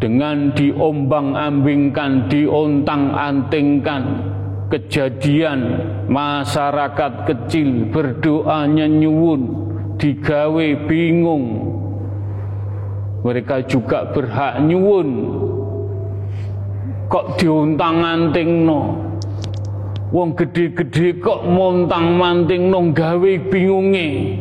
dengan 0.00 0.52
diombang-ambingkan, 0.52 2.28
diontang-antingkan 2.28 4.02
kejadian 4.68 5.60
masyarakat 6.08 7.12
kecil 7.28 7.88
berdoa 7.92 8.68
nyenyuun 8.68 9.42
digawe 9.96 10.66
bingung. 10.84 11.72
Mereka 13.24 13.64
juga 13.64 14.12
berhak 14.12 14.60
nyuwun. 14.68 15.08
Kok 17.08 17.40
diontang-anting 17.40 18.68
no 18.68 18.80
Wong 20.14 20.38
gede-gede 20.38 21.18
kok 21.18 21.42
montang 21.42 22.14
manting 22.14 22.70
nong 22.70 22.94
gawe 22.94 23.32
bingungi. 23.50 24.38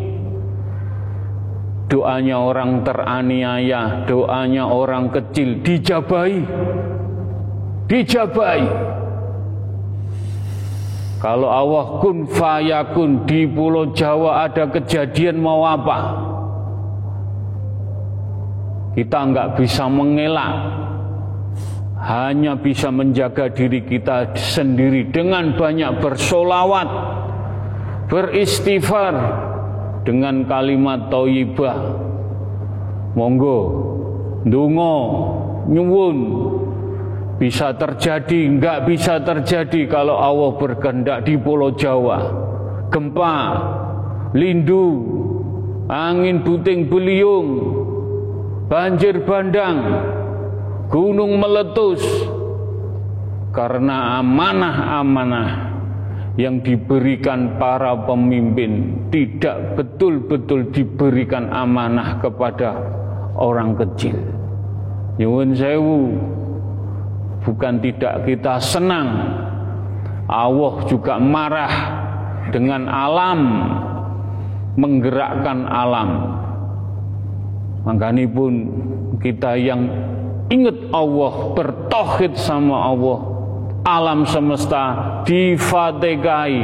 Doanya 1.90 2.38
orang 2.38 2.86
teraniaya, 2.86 4.06
doanya 4.06 4.70
orang 4.70 5.10
kecil 5.10 5.66
dijabai. 5.66 6.46
Dijabai. 7.90 8.62
Kalau 11.18 11.50
Allah 11.50 11.86
kun 12.06 12.30
fayakun 12.30 13.26
di 13.26 13.50
pulau 13.50 13.98
Jawa 13.98 14.46
ada 14.46 14.70
kejadian 14.70 15.42
mau 15.42 15.66
apa? 15.66 16.22
Kita 18.94 19.26
nggak 19.26 19.58
bisa 19.58 19.90
mengelak 19.90 20.54
hanya 22.04 22.60
bisa 22.60 22.91
menjaga 22.91 23.47
diri 23.47 23.80
kita 23.88 24.36
sendiri 24.36 25.08
dengan 25.08 25.56
banyak 25.56 26.04
bersolawat, 26.04 26.89
beristighfar 28.12 29.16
dengan 30.04 30.43
kalimat 30.43 31.08
toyibah. 31.08 31.80
Monggo, 33.16 33.60
dungo, 34.43 34.95
nyuwun, 35.72 36.18
bisa 37.39 37.72
terjadi, 37.72 38.51
enggak 38.51 38.84
bisa 38.84 39.24
terjadi 39.24 39.88
kalau 39.88 40.20
Allah 40.20 40.60
berkehendak 40.60 41.24
di 41.24 41.39
Pulau 41.39 41.72
Jawa. 41.72 42.20
Gempa, 42.91 43.36
lindu, 44.36 44.88
angin 45.88 46.43
puting 46.43 46.91
beliung, 46.91 47.47
banjir 48.68 49.24
bandang, 49.24 49.80
gunung 50.94 51.41
meletus 51.41 52.06
karena 53.50 54.22
amanah-amanah 54.22 55.50
yang 56.38 56.62
diberikan 56.62 57.58
para 57.58 57.98
pemimpin 58.06 59.02
tidak 59.10 59.74
betul-betul 59.74 60.70
diberikan 60.70 61.50
amanah 61.50 62.22
kepada 62.22 62.78
orang 63.34 63.74
kecil. 63.74 64.18
Nyuwun 65.18 65.58
sewu 65.58 66.14
bukan 67.41 67.82
tidak 67.82 68.30
kita 68.30 68.62
senang. 68.62 69.34
Allah 70.30 70.74
juga 70.86 71.18
marah 71.18 71.74
dengan 72.54 72.86
alam 72.86 73.39
menggerakkan 74.78 75.66
alam. 75.66 76.10
Makanya 77.82 78.26
pun 78.30 78.54
kita 79.22 79.58
yang 79.58 79.86
Ingat 80.52 80.91
Allah, 80.91 81.56
bertohid 81.56 82.36
sama 82.36 82.91
Allah. 82.91 83.20
Alam 83.84 84.24
semesta 84.24 85.20
difategai, 85.28 86.56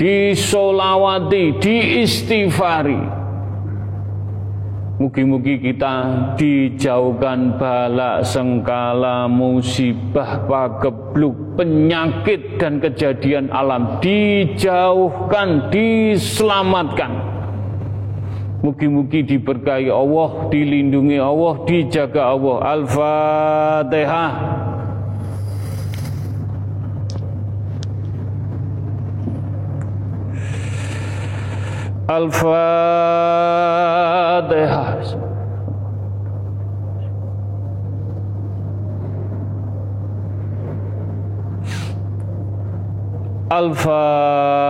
disolawati, 0.00 1.60
diistighfari. 1.60 3.24
Mugi-mugi 4.94 5.58
kita 5.58 5.94
dijauhkan 6.38 7.58
bala 7.58 8.22
sengkala 8.22 9.26
musibah 9.26 10.46
pagebluk 10.46 11.58
penyakit 11.58 12.62
dan 12.62 12.78
kejadian 12.78 13.50
alam 13.50 13.98
dijauhkan 13.98 15.66
diselamatkan 15.74 17.33
Mugi-mugi 18.64 19.20
diberkahi 19.28 19.92
Allah, 19.92 20.48
dilindungi 20.48 21.20
Allah, 21.20 21.68
dijaga 21.68 22.32
Allah. 22.32 22.64
Al-Fatihah. 22.64 24.32
Al-Fatihah. 32.08 32.72
Al-Fatihah. 43.52 44.64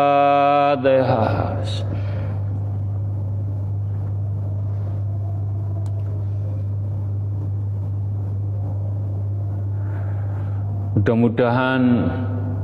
Mudah-mudahan 11.05 12.09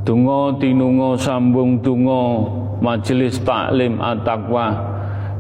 tungo 0.00 0.56
tinungo 0.56 1.12
sambung 1.12 1.76
tungo 1.84 2.48
majelis 2.80 3.36
taklim 3.44 4.00
at-taqwa 4.00 4.80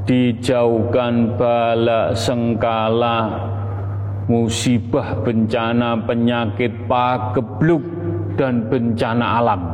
dijauhkan 0.04 1.32
bala 1.40 2.12
sengkala 2.12 3.40
musibah 4.28 5.16
bencana 5.24 5.96
penyakit 6.04 6.76
pagebluk 6.84 7.80
dan 8.36 8.68
bencana 8.68 9.40
alam. 9.40 9.64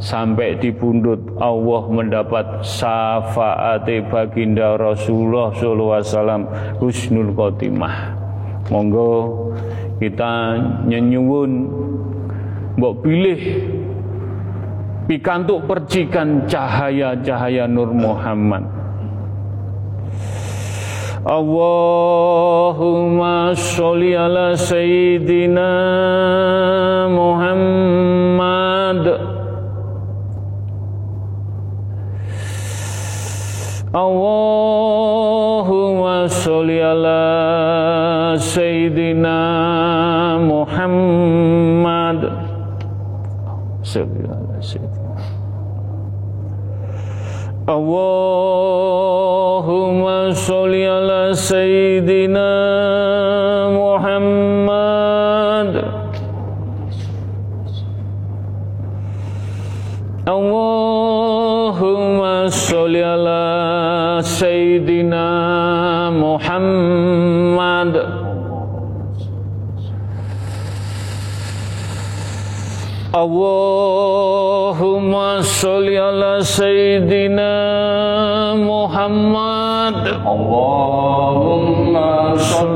sampai 0.00 0.56
di 0.56 0.72
pundut 0.72 1.20
Allah 1.36 1.82
mendapat 1.92 2.64
syafaat 2.64 3.84
baginda 4.08 4.80
Rasulullah 4.80 5.52
sallallahu 5.52 5.92
alaihi 5.92 6.08
wasallam 6.08 6.48
husnul 6.80 7.30
khotimah. 7.36 8.16
Monggo 8.72 9.52
kita 10.00 10.56
nyenyuwun 10.88 11.68
mbok 12.80 13.04
pilih 13.04 13.40
pikantuk 15.04 15.68
percikan 15.68 16.48
cahaya-cahaya 16.48 17.68
Nur 17.68 17.92
Muhammad. 17.92 18.64
Allahumma 21.20 22.72
sholli 23.52 24.16
ala 24.16 24.56
sayyidina 24.56 25.68
Muhammad 27.12 29.04
Allahumma 33.90 35.50
sholli 36.30 36.78
ala 36.78 38.38
sayyidina 38.38 40.38
Muhammad. 40.38 42.22
Salli 43.82 44.30
ala 44.30 44.62
sayyidina. 44.62 45.18
Allahumma 47.66 47.98
sholli 50.38 50.86
ala 50.86 51.34
sayyidina 51.34 52.46
Allahumma 73.30 75.22
sholli 75.46 75.94
ala 75.94 76.42
sayyidina 76.42 77.54
Muhammad. 78.58 79.94
Allahumma 80.26 81.38
sholli 82.34 82.69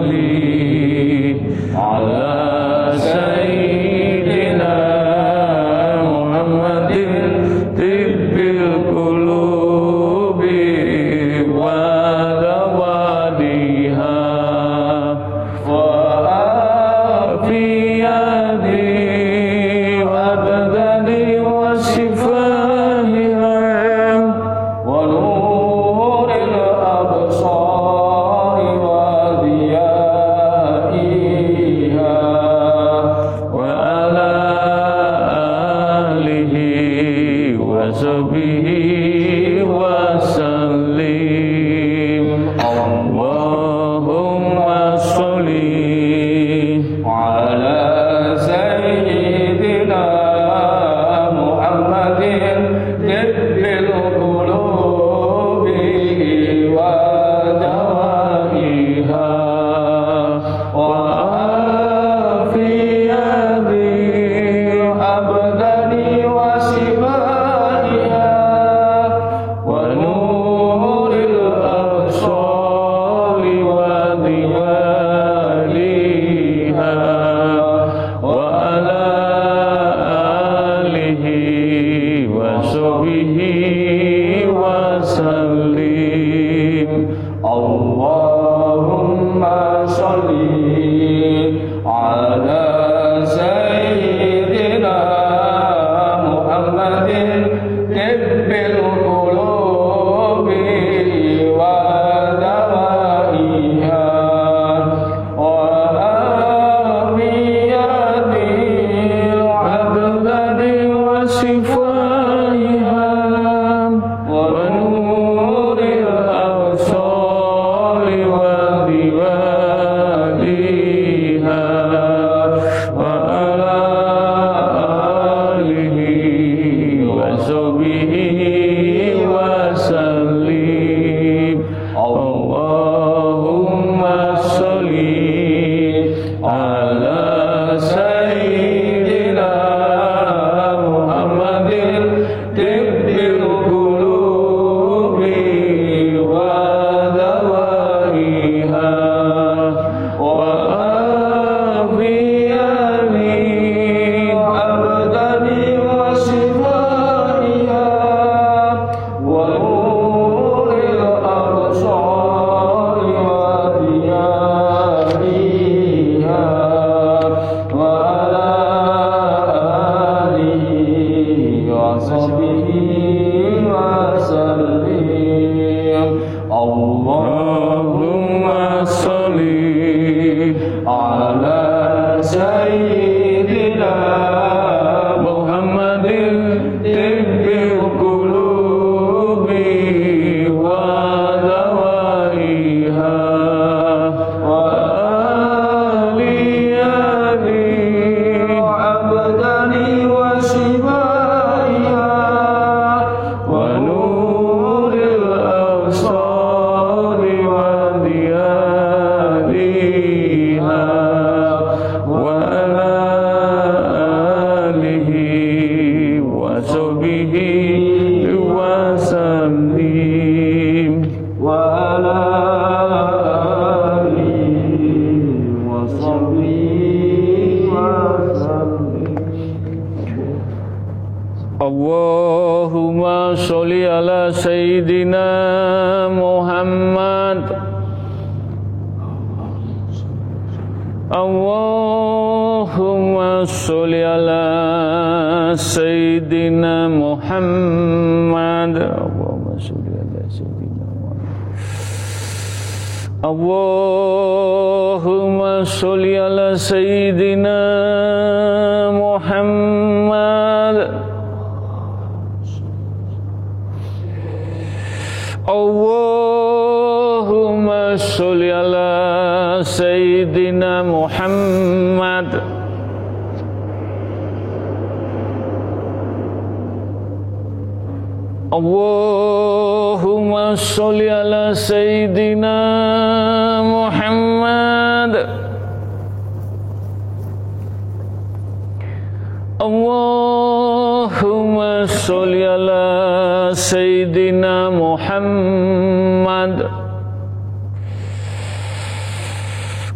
sholli 256.59 256.93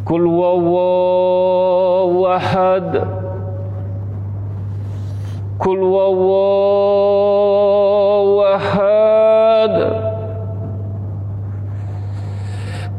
كل 0.08 0.26
واو 0.26 0.74
واحد 2.22 3.04
كل 5.58 5.82
واو 5.82 6.28
واحد 8.38 9.74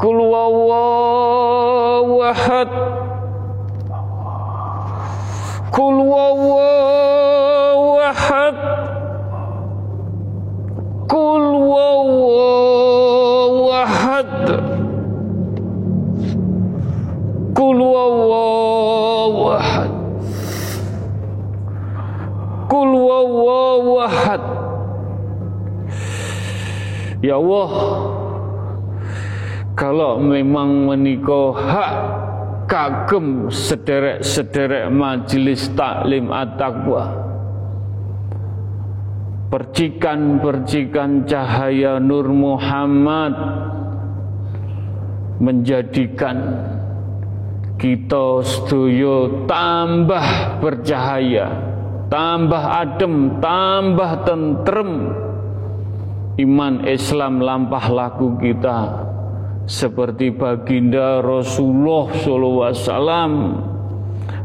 كل 0.01 0.19
واو 0.19 2.17
واحد 2.19 2.67
كل 5.71 5.93
واو 6.11 6.28
Ya 27.19 27.35
Allah 27.35 27.71
Kalau 29.75 30.19
memang 30.19 30.87
menikah 30.87 31.51
hak 31.55 31.93
kagem 32.69 33.49
sederek-sederek 33.49 34.87
majelis 34.93 35.67
taklim 35.73 36.29
at-taqwa 36.29 37.27
percikan-percikan 39.49 41.25
cahaya 41.25 41.97
Nur 41.97 42.29
Muhammad 42.29 43.33
menjadikan 45.41 46.37
kita 47.79 48.43
sedoyo 48.45 49.47
tambah 49.49 50.59
bercahaya 50.61 51.49
tambah 52.11 52.59
adem 52.59 53.41
tambah 53.41 54.11
tentrem 54.27 54.91
iman 56.39 56.87
Islam 56.87 57.43
lampah 57.43 57.85
laku 57.91 58.39
kita 58.39 58.79
seperti 59.67 60.31
baginda 60.31 61.19
Rasulullah 61.19 62.07
SAW 62.15 63.77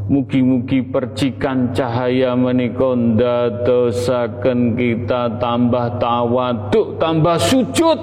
Mugi-mugi 0.04 0.84
percikan 0.84 1.72
cahaya 1.72 2.36
menikon 2.36 3.16
dadosaken 3.16 4.76
kita 4.76 5.40
tambah 5.40 5.96
tawaduk, 5.96 7.00
tambah 7.00 7.40
sujud. 7.40 7.96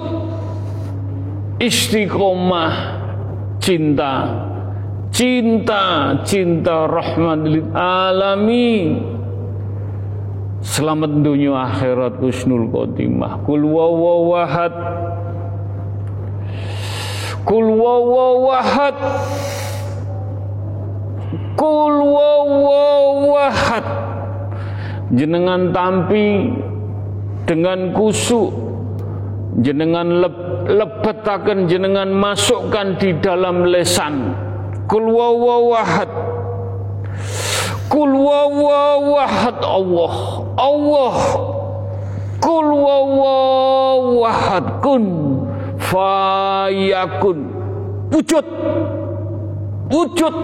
Istiqomah 1.62 2.74
cinta 3.62 4.14
Cinta, 5.12 6.16
cinta 6.24 6.88
rahmat 6.88 7.39
lil 7.44 7.68
alamin 7.76 9.11
Selamat 10.62 11.09
dunia 11.26 11.57
akhirat 11.66 12.22
husnul 12.22 12.70
khotimah. 12.70 13.41
Kul 13.49 13.66
wawawahad 13.66 14.70
Kul 17.41 17.66
wawawahad 17.82 18.97
Kul 21.57 21.95
wawawahad 22.14 23.86
Jenengan 25.18 25.74
tampi 25.74 26.53
dengan 27.49 27.97
kusuk. 27.97 28.53
Jenengan 29.66 30.24
leb, 30.24 30.36
lebetakan 30.70 31.68
jenengan 31.68 32.14
masukkan 32.14 32.95
di 33.01 33.18
dalam 33.20 33.66
lesan. 33.66 34.38
Kul 34.86 35.09
wawawahad 35.09 36.31
Kul 37.91 38.12
wawawahad 38.16 39.59
Allah. 39.59 40.14
Allah. 40.55 41.16
Kul 42.39 42.68
wawawahad 42.72 44.66
kun 44.80 45.03
fayakun. 45.76 47.39
Wujud. 48.12 48.47
Wujud. 49.91 50.36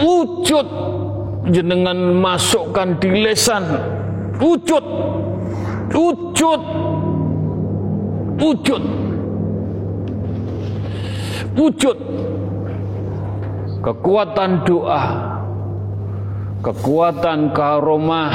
Wujud. 0.00 0.68
Jenengan 1.52 2.16
masukkan 2.16 2.96
di 2.96 3.12
lesan. 3.12 3.64
Wujud. 4.40 4.84
Wujud. 5.92 6.62
Wujud. 8.40 8.82
Wujud 11.52 11.98
kekuatan 13.82 14.62
doa 14.64 15.02
kekuatan 16.62 17.50
karomah 17.50 18.34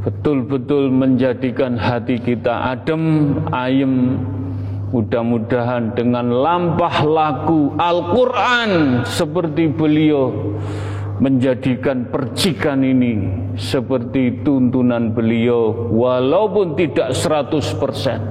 betul-betul 0.00 0.88
menjadikan 0.88 1.76
hati 1.76 2.16
kita 2.20 2.72
adem, 2.72 3.36
ayem. 3.52 4.16
Mudah-mudahan 4.90 5.94
dengan 5.94 6.34
lampah 6.34 7.06
laku 7.06 7.78
Al-Quran 7.78 9.04
seperti 9.06 9.70
beliau 9.70 10.34
menjadikan 11.22 12.10
percikan 12.10 12.82
ini 12.82 13.30
seperti 13.54 14.42
tuntunan 14.42 15.14
beliau 15.14 15.94
walaupun 15.94 16.74
tidak 16.74 17.14
100% 17.14 18.29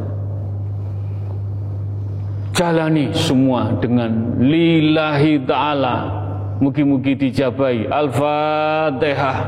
jalani 2.60 3.16
semua 3.16 3.72
dengan 3.80 4.36
lillahi 4.36 5.40
ta'ala. 5.48 6.20
Mugi-mugi 6.60 7.16
dijabai. 7.16 7.88
Al-Fatihah. 7.88 9.48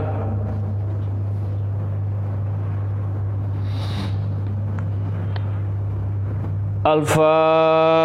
Al-Fatihah. 6.88 8.00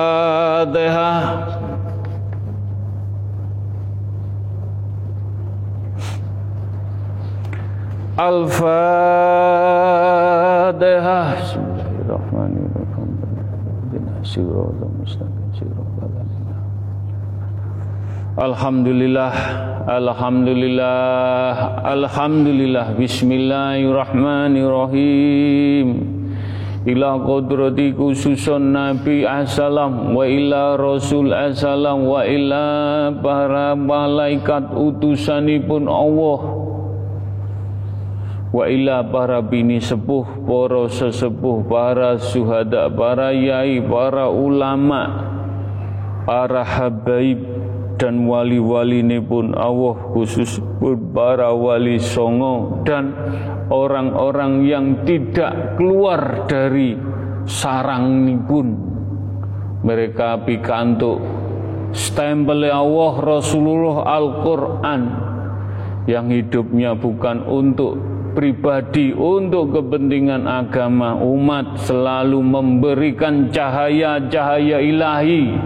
Al-Fatihah 8.18 9.36
Alhamdulillah 18.36 19.32
Alhamdulillah 19.86 21.78
Alhamdulillah. 21.86 22.98
Bismillahirrahmanirrahim. 22.98 25.86
Ila 26.90 27.22
qudrati 27.22 27.94
khususun 27.94 28.74
Nabi 28.74 29.22
assalam 29.22 30.10
wa 30.10 30.26
ila 30.26 30.74
Rasul 30.74 31.30
assalam 31.30 32.10
wa 32.10 32.26
ila 32.26 33.14
para 33.22 33.78
malaikat 33.78 34.74
utusanipun 34.74 35.86
Allah 35.86 36.65
wa 38.56 38.64
ila 38.64 39.04
para 39.04 39.44
bini 39.44 39.76
sepuh 39.84 40.48
para 40.48 40.88
sesepuh 40.88 41.60
para 41.68 42.16
suhada 42.16 42.88
para 42.88 43.36
yai 43.36 43.84
para 43.84 44.32
ulama 44.32 45.28
para 46.24 46.64
habaib 46.64 47.44
dan 48.00 48.28
wali-wali 48.28 49.00
ini 49.00 49.20
pun 49.20 49.52
Allah 49.56 49.96
khusus 50.12 50.60
pun 50.80 51.00
para 51.12 51.52
wali 51.52 52.00
songo 52.00 52.84
dan 52.84 53.12
orang-orang 53.72 54.68
yang 54.68 54.86
tidak 55.08 55.80
keluar 55.80 56.44
dari 56.44 56.94
sarang 57.48 58.26
ini 58.26 58.36
pun. 58.44 58.66
Mereka 59.86 60.44
pikantuk 60.44 61.22
stempel 61.94 62.66
Allah 62.66 63.12
Rasulullah 63.22 64.18
Al-Quran 64.18 65.02
yang 66.10 66.26
hidupnya 66.28 66.98
bukan 66.98 67.46
untuk 67.46 68.15
pribadi 68.36 69.16
untuk 69.16 69.72
kepentingan 69.72 70.44
agama 70.44 71.16
umat 71.16 71.80
selalu 71.88 72.44
memberikan 72.44 73.48
cahaya-cahaya 73.48 74.84
ilahi. 74.84 75.56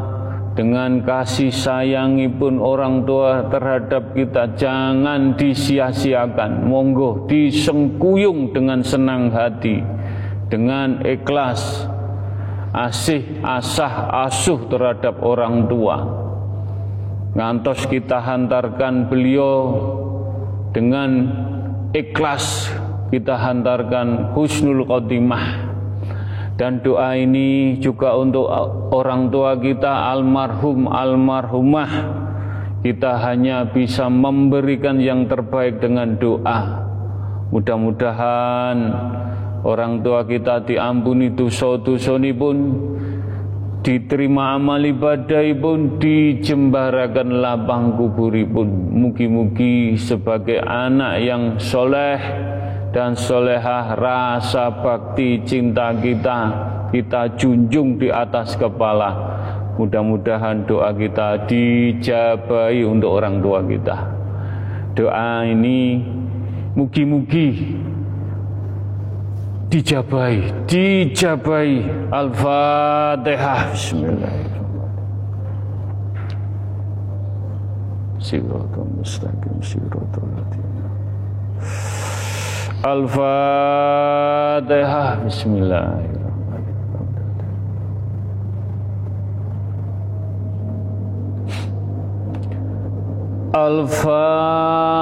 dengan 0.55 1.03
kasih 1.03 1.51
sayangi 1.51 2.31
pun 2.31 2.63
orang 2.63 3.03
tua 3.03 3.51
terhadap 3.51 4.15
kita 4.15 4.55
jangan 4.55 5.36
disia-siakan. 5.36 6.63
Monggo 6.63 7.27
disengkuyung 7.27 8.55
dengan 8.55 8.79
senang 8.88 9.36
hati 9.36 9.84
dengan 10.47 11.03
ikhlas 11.03 11.91
asih 12.71 13.43
asah 13.43 14.07
asuh 14.29 14.63
terhadap 14.71 15.19
orang 15.19 15.67
tua 15.67 16.22
ngantos 17.34 17.89
kita 17.89 18.21
hantarkan 18.21 19.09
beliau 19.09 19.73
dengan 20.73 21.29
ikhlas 21.93 22.69
kita 23.13 23.38
hantarkan 23.38 24.34
husnul 24.34 24.89
khotimah. 24.89 25.69
Dan 26.53 26.81
doa 26.86 27.13
ini 27.13 27.77
juga 27.81 28.13
untuk 28.17 28.45
orang 28.93 29.29
tua 29.29 29.57
kita 29.57 30.09
almarhum 30.09 30.89
almarhumah. 30.89 32.21
Kita 32.81 33.21
hanya 33.21 33.69
bisa 33.69 34.09
memberikan 34.09 34.97
yang 34.97 35.29
terbaik 35.29 35.77
dengan 35.81 36.17
doa. 36.17 36.89
Mudah-mudahan 37.53 38.77
orang 39.61 40.01
tua 40.01 40.25
kita 40.25 40.65
diampuni 40.65 41.29
dosa-dosa 41.34 42.17
pun 42.34 42.57
diterima 43.84 44.55
amal 44.55 44.79
ibadah 44.79 45.43
pun 45.59 45.99
dijembarakan 45.99 47.43
lapang 47.43 47.99
kuburi 47.99 48.47
pun. 48.47 48.71
Mugi-mugi 48.95 49.99
sebagai 49.99 50.63
anak 50.63 51.19
yang 51.19 51.59
soleh 51.59 52.17
dan 52.95 53.19
solehah 53.19 53.99
rasa 53.99 54.71
bakti 54.71 55.43
cinta 55.43 55.91
kita 55.99 56.39
kita 56.95 57.36
junjung 57.36 57.99
di 57.99 58.07
atas 58.07 58.55
kepala. 58.55 59.36
Mudah-mudahan 59.75 60.63
doa 60.63 60.95
kita 60.95 61.43
dijabai 61.49 62.86
untuk 62.88 63.19
orang 63.19 63.41
tua 63.43 63.59
kita. 63.65 63.97
Doa 64.93 65.43
ini 65.43 65.99
mugi-mugi 66.77 67.75
dijabai 69.74 70.53
dijabai 70.69 71.89
al-fatihah. 72.13 73.74
Bismillahirrahmanirrahim. 73.74 74.61
Siratul 78.21 78.86
Al-Fatihah. 82.86 83.26
Bismillahirrahmanirrahim. 85.26 86.21
Al-Fatihah 93.57 94.93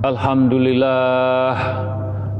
Alhamdulillah 0.00 1.52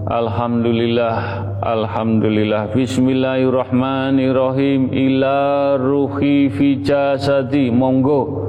Alhamdulillah 0.09 1.17
Alhamdulillah. 1.61 2.73
Bismillahirrahmanirrahim. 2.73 4.89
Ila 4.89 5.77
ruhi 5.77 6.49
fi 6.49 6.81
jasadi. 6.81 7.69
Monggo. 7.69 8.49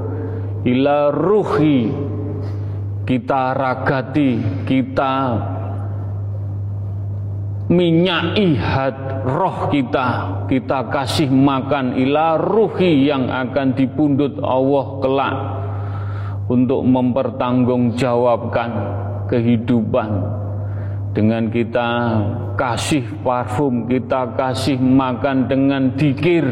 Ila 0.63 1.11
ruhi. 1.11 1.91
Kita 3.03 3.51
ragati 3.51 4.63
Kita 4.63 5.13
Minyai 7.67 8.55
hat 8.55 9.27
roh 9.27 9.67
kita. 9.67 10.07
Kita 10.47 10.87
kasih 10.87 11.27
makan. 11.27 11.99
Ila 11.99 12.39
ruhi 12.39 13.11
yang 13.11 13.27
akan 13.27 13.75
dipundut 13.75 14.39
Allah 14.39 14.87
kelak 15.03 15.60
Untuk 16.51 16.83
mempertanggungjawabkan 16.83 18.71
Kehidupan 19.31 20.41
dengan 21.11 21.51
kita 21.51 21.87
kasih 22.55 23.03
parfum, 23.19 23.87
kita 23.87 24.31
kasih 24.35 24.79
makan 24.79 25.47
dengan 25.51 25.91
dikir 25.99 26.43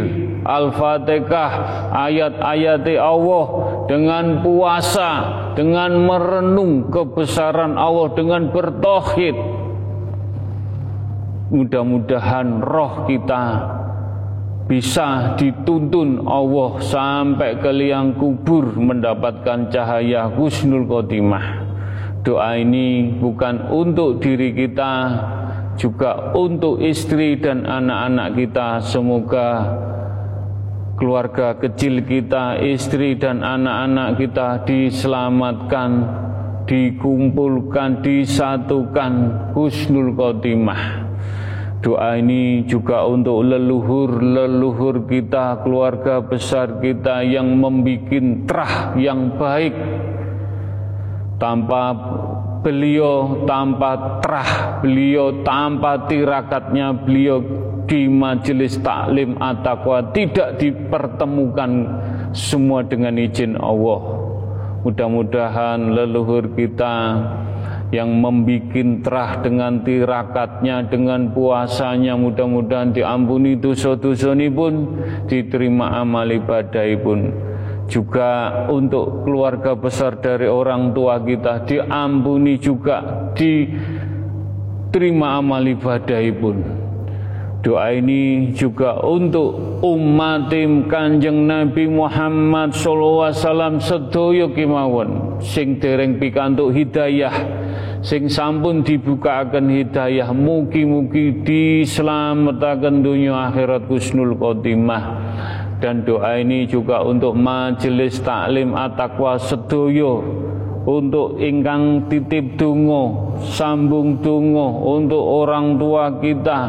Al-Fatihah, 0.43 1.51
ayat-ayat 1.95 2.83
Allah 2.99 3.45
dengan 3.87 4.43
puasa, 4.43 5.11
dengan 5.55 5.95
merenung 6.03 6.91
kebesaran 6.91 7.79
Allah, 7.79 8.11
dengan 8.15 8.51
bertohid. 8.51 9.35
Mudah-mudahan 11.49 12.61
roh 12.61 13.07
kita 13.07 13.43
bisa 14.69 15.33
dituntun 15.33 16.29
Allah 16.29 16.77
sampai 16.77 17.57
ke 17.57 17.73
liang 17.73 18.13
kubur 18.13 18.77
mendapatkan 18.77 19.73
cahaya 19.73 20.29
husnul 20.29 20.85
khotimah. 20.85 21.65
Doa 22.21 22.53
ini 22.53 23.09
bukan 23.17 23.65
untuk 23.73 24.21
diri 24.21 24.53
kita, 24.53 24.93
juga 25.73 26.37
untuk 26.37 26.77
istri 26.85 27.41
dan 27.41 27.65
anak-anak 27.65 28.37
kita. 28.37 28.67
Semoga 28.85 29.73
keluarga 31.01 31.57
kecil 31.57 32.05
kita, 32.05 32.61
istri 32.61 33.17
dan 33.17 33.41
anak-anak 33.41 34.21
kita 34.21 34.69
diselamatkan, 34.69 35.91
dikumpulkan, 36.69 38.05
disatukan 38.05 39.13
husnul 39.57 40.13
khotimah 40.13 41.08
Doa 41.79 42.19
ini 42.19 42.67
juga 42.67 43.07
untuk 43.07 43.39
leluhur-leluhur 43.39 45.07
kita, 45.07 45.63
keluarga 45.63 46.19
besar 46.19 46.83
kita 46.83 47.23
yang 47.23 47.55
membuat 47.55 48.11
terah 48.43 48.73
yang 48.99 49.39
baik. 49.39 49.71
Tanpa 51.39 51.95
beliau, 52.59 53.47
tanpa 53.47 54.19
terah 54.19 54.83
beliau, 54.83 55.39
tanpa 55.47 56.03
tirakatnya 56.03 56.99
beliau 56.99 57.39
di 57.87 58.11
majelis 58.11 58.75
taklim 58.83 59.39
ataqwa 59.39 60.11
tidak 60.11 60.59
dipertemukan 60.59 61.71
semua 62.35 62.83
dengan 62.83 63.15
izin 63.15 63.55
Allah. 63.55 64.03
Mudah-mudahan 64.83 65.95
leluhur 65.95 66.51
kita 66.59 67.23
yang 67.89 68.21
membuat 68.21 69.01
terah 69.01 69.41
dengan 69.41 69.81
tirakatnya, 69.81 70.85
dengan 70.93 71.33
puasanya, 71.33 72.13
mudah-mudahan 72.13 72.93
diampuni 72.93 73.57
dosa-dosa 73.57 74.37
ini 74.37 74.49
pun, 74.49 74.73
diterima 75.25 75.97
amal 75.97 76.29
ibadah 76.29 76.85
pun. 77.01 77.33
Juga 77.89 78.65
untuk 78.69 79.25
keluarga 79.25 79.73
besar 79.73 80.21
dari 80.21 80.45
orang 80.45 80.93
tua 80.93 81.17
kita, 81.17 81.65
diampuni 81.65 82.61
juga, 82.61 83.33
diterima 83.33 85.41
amal 85.41 85.65
ibadah 85.65 86.21
pun. 86.37 86.57
Doa 87.59 87.91
ini 87.91 88.55
juga 88.55 89.03
untuk 89.03 89.83
umat 89.83 90.47
Kanjeng 90.87 91.43
Nabi 91.43 91.91
Muhammad 91.91 92.71
sallallahu 92.71 93.27
alaihi 93.27 93.43
wasallam 93.43 93.75
kemawon 94.55 95.09
sing 95.43 95.75
dereng 95.75 96.23
pikantuk 96.23 96.71
hidayah 96.71 97.35
sing 97.99 98.31
sampun 98.31 98.83
dibukakan 98.83 99.67
hidayah 99.67 100.31
mugi-mugi 100.31 101.43
diselamatkan 101.43 103.03
dunia 103.03 103.51
akhirat 103.51 103.87
kusnul 103.91 104.35
khotimah. 104.39 105.03
Dan 105.79 106.03
doa 106.03 106.35
ini 106.35 106.67
juga 106.67 106.99
untuk 107.07 107.39
majelis 107.39 108.19
taklim 108.19 108.75
at-taqwa 108.75 109.39
sedoyo 109.39 110.19
untuk 110.83 111.39
ingkang 111.39 112.07
titip 112.11 112.59
dungo 112.59 113.35
sambung 113.45 114.19
dungo 114.19 114.99
untuk 114.99 115.23
orang 115.23 115.79
tua 115.79 116.19
kita 116.19 116.61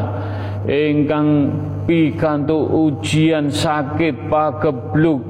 ingkang 0.67 1.51
pikantuk 1.89 2.71
ujian 2.71 3.49
sakit 3.49 4.29
pagebluk 4.29 5.25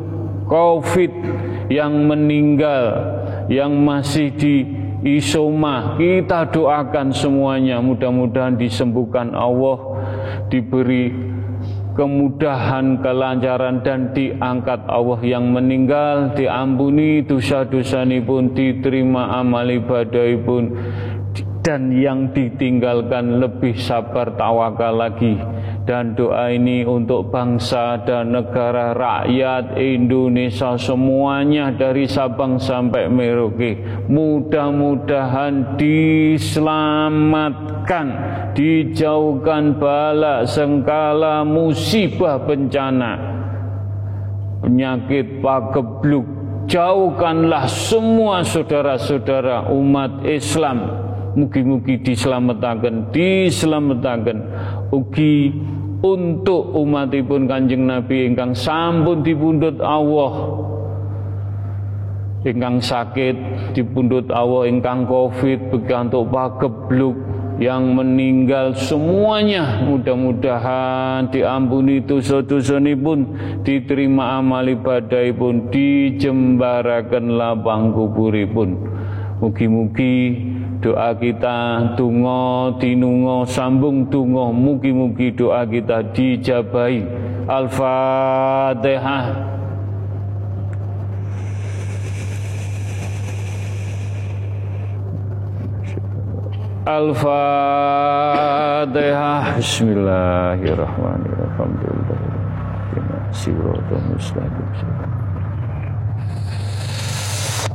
covid 0.49 1.13
yang 1.71 2.05
meninggal 2.05 2.99
yang 3.47 3.71
masih 3.81 4.29
di 4.35 4.80
isoma 5.01 5.97
kita 5.97 6.49
doakan 6.49 7.13
semuanya. 7.13 7.81
Mudah-mudahan 7.81 8.57
disembuhkan 8.57 9.33
Allah 9.33 9.77
diberi 10.47 11.13
kemudahan 11.91 13.03
kelancaran 13.03 13.83
dan 13.83 14.15
diangkat 14.15 14.87
Allah 14.87 15.19
yang 15.21 15.51
meninggal 15.51 16.31
diampuni 16.33 17.19
dosa-dosa 17.21 18.07
pun 18.23 18.55
diterima 18.55 19.37
amal 19.43 19.67
ibadah 19.67 20.31
pun 20.41 20.71
dan 21.61 21.93
yang 21.93 22.33
ditinggalkan 22.33 23.37
lebih 23.37 23.77
sabar 23.77 24.33
tawakal 24.33 24.97
lagi 24.97 25.37
dan 25.81 26.13
doa 26.13 26.53
ini 26.53 26.85
untuk 26.85 27.33
bangsa 27.33 27.97
dan 28.05 28.37
negara 28.37 28.93
rakyat 28.93 29.81
Indonesia 29.81 30.77
semuanya 30.77 31.73
dari 31.73 32.05
Sabang 32.05 32.61
sampai 32.61 33.09
Merauke. 33.09 34.05
Mudah-mudahan 34.05 35.81
diselamatkan 35.81 38.07
dijauhkan 38.53 39.81
bala 39.81 40.45
sengkala 40.45 41.41
musibah 41.41 42.37
bencana. 42.45 43.33
Penyakit 44.61 45.41
pagebluk 45.41 46.41
jauhkanlah 46.69 47.65
semua 47.65 48.45
saudara-saudara 48.45 49.73
umat 49.73 50.21
Islam. 50.23 51.09
Mugi-mugi 51.31 51.95
diselamatkan 52.03 53.07
diselamatkan 53.15 54.35
ugi 54.91 55.55
untuk 56.03 56.75
umatipun 56.75 57.47
Kanjeng 57.47 57.87
Nabi 57.87 58.27
ingkang 58.27 58.51
sampun 58.53 59.23
dipundhut 59.23 59.79
Allah. 59.79 60.59
Ingkang 62.41 62.81
sakit 62.81 63.35
dipundhut 63.77 64.27
Allah 64.33 64.65
ingkang 64.65 65.05
Covid 65.05 65.69
begantuk 65.69 66.33
pagebluk 66.33 67.13
yang 67.61 67.93
meninggal 67.93 68.73
semuanya. 68.73 69.85
Mudah-mudahan 69.85 71.29
diampuni 71.29 72.01
dosa-dosa 72.01 72.81
pun 72.97 73.37
diterima 73.61 74.41
amal 74.41 74.65
ibadah 74.65 75.29
pun 75.37 75.69
dijembarakan 75.69 77.37
lapang 77.37 77.93
kuburipun. 77.93 78.89
Mugi-mugi 79.37 80.17
doa 80.81 81.13
kita 81.13 81.93
tungo 81.93 82.73
tinungo 82.81 83.45
sambung 83.45 84.09
tungo 84.09 84.49
mugi-mugi 84.49 85.29
doa 85.29 85.61
kita 85.69 86.01
dijabai 86.09 87.05
Al-Fatihah. 87.45 89.25
Al-Fatihah. 96.81 98.41
Bismillahirrahmanirrahim. 99.61 101.45
Alhamdulillah 101.53 102.01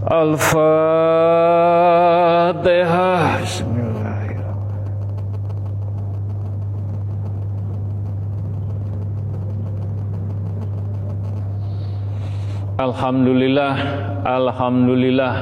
Al-Fatihah 0.07 0.47
Alhamdulillah 12.77 13.75
Alhamdulillah. 14.27 15.35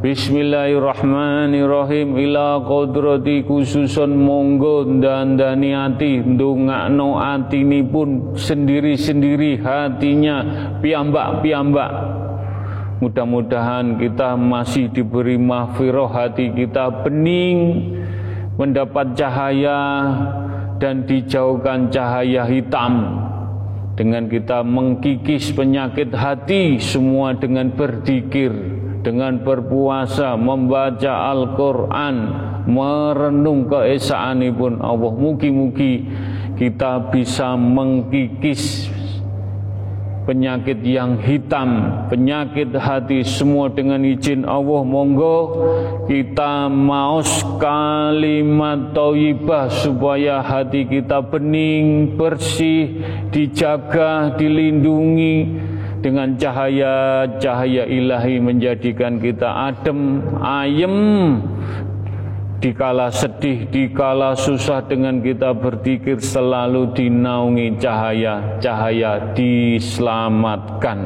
Bismillahirrahmanirrahim. 0.00 2.16
Ila 2.16 2.60
kodrati 2.64 3.44
khususun 3.44 4.16
monggo 4.16 4.84
dan 5.00 5.36
daniati 5.36 6.20
Dungakno 6.24 7.20
atini 7.20 7.84
pun 7.84 8.32
sendiri-sendiri 8.36 9.60
hatinya. 9.60 10.44
Piambak-piambak 10.84 12.15
Mudah-mudahan 12.96 14.00
kita 14.00 14.40
masih 14.40 14.88
diberi 14.88 15.36
mahfirah 15.36 16.08
hati 16.08 16.48
kita 16.48 17.04
bening 17.04 17.92
mendapat 18.56 19.12
cahaya 19.12 19.80
dan 20.80 21.04
dijauhkan 21.04 21.92
cahaya 21.92 22.48
hitam. 22.48 23.20
Dengan 23.96 24.28
kita 24.28 24.64
mengkikis 24.64 25.52
penyakit 25.52 26.12
hati 26.12 26.80
semua 26.80 27.36
dengan 27.36 27.72
berzikir 27.72 28.52
dengan 29.04 29.38
berpuasa 29.44 30.34
membaca 30.34 31.30
Al-Quran 31.30 32.16
merenung 32.66 33.70
keesaanipun 33.70 34.82
Allah. 34.82 35.12
Mugi-mugi 35.14 36.02
kita 36.58 37.12
bisa 37.14 37.54
mengkikis 37.54 38.90
penyakit 40.26 40.82
yang 40.82 41.22
hitam, 41.22 42.02
penyakit 42.10 42.74
hati 42.74 43.22
semua 43.22 43.70
dengan 43.70 44.02
izin 44.02 44.42
Allah 44.42 44.82
monggo 44.82 45.38
kita 46.10 46.66
maus 46.66 47.46
kalimat 47.62 48.90
thayyibah 48.90 49.70
supaya 49.70 50.42
hati 50.42 50.84
kita 50.90 51.22
bening, 51.22 52.18
bersih, 52.18 53.00
dijaga, 53.30 54.34
dilindungi. 54.34 55.64
Dengan 55.96 56.38
cahaya-cahaya 56.38 57.82
ilahi 57.88 58.38
menjadikan 58.38 59.18
kita 59.18 59.74
adem, 59.74 60.22
ayem 60.38 60.94
Dikala 62.56 63.12
sedih, 63.12 63.68
dikala 63.68 64.32
susah 64.32 64.80
dengan 64.88 65.20
kita 65.20 65.52
berzikir 65.52 66.16
selalu 66.24 66.88
dinaungi 66.96 67.76
cahaya-cahaya 67.76 69.36
diselamatkan. 69.36 71.04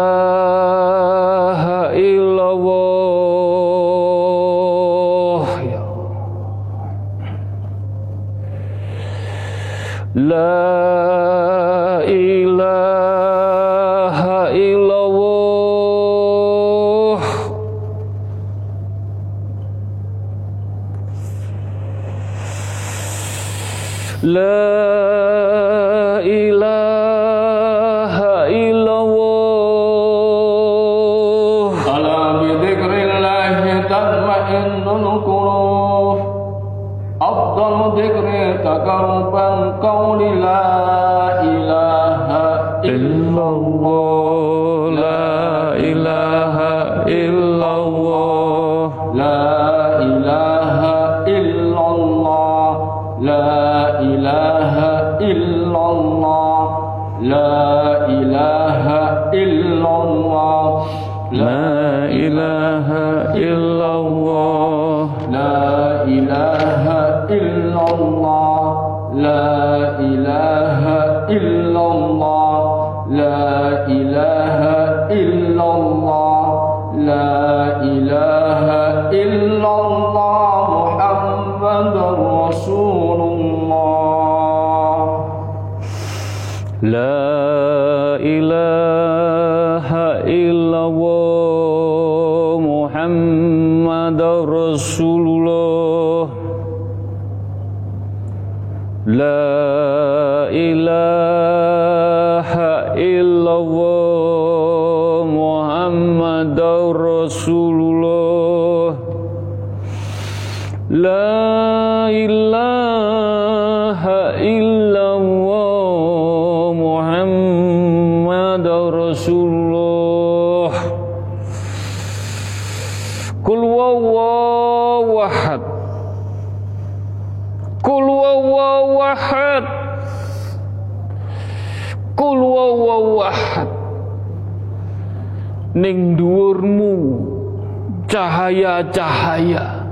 cahaya-cahaya 138.42 139.86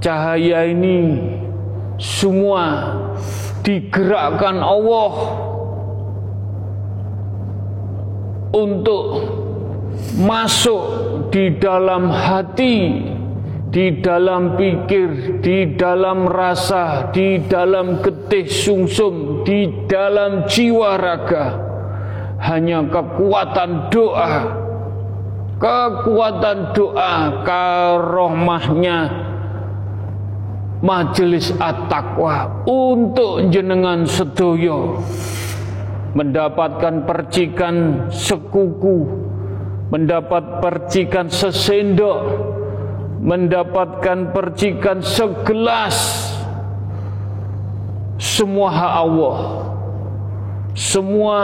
Cahaya 0.00 0.64
ini 0.64 1.20
semua 2.00 2.96
digerakkan 3.60 4.56
Allah 4.56 5.12
untuk 8.56 9.04
masuk 10.24 10.84
di 11.28 11.52
dalam 11.60 12.08
hati, 12.08 13.04
di 13.68 14.00
dalam 14.00 14.56
pikir, 14.56 15.44
di 15.44 15.76
dalam 15.76 16.24
rasa, 16.24 17.12
di 17.12 17.44
dalam 17.44 18.00
getih 18.00 18.48
sungsum, 18.48 19.44
di 19.44 19.84
dalam 19.84 20.48
jiwa 20.48 20.96
raga. 20.96 21.46
Hanya 22.40 22.88
kekuatan 22.88 23.92
doa, 23.92 24.59
kekuatan 25.60 26.72
doa, 26.72 27.44
karohmahnya 27.44 28.98
majelis 30.80 31.52
at-taqwa 31.60 32.64
untuk 32.64 33.52
jenengan 33.52 34.08
sedoyo 34.08 35.04
mendapatkan 36.16 37.04
percikan 37.04 38.08
sekuku 38.08 39.04
mendapat 39.92 40.64
percikan 40.64 41.28
sesendok 41.28 42.48
mendapatkan 43.20 44.32
percikan 44.32 45.04
segelas. 45.04 46.24
Semua 48.20 48.68
hak 48.68 48.94
Allah 49.00 49.38
semua 50.74 51.38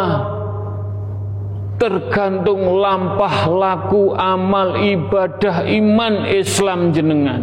tergantung 1.76 2.80
lampah 2.80 3.48
laku 3.48 4.16
amal 4.16 4.80
ibadah 4.80 5.68
iman 5.68 6.24
Islam 6.24 6.96
jenengan. 6.96 7.42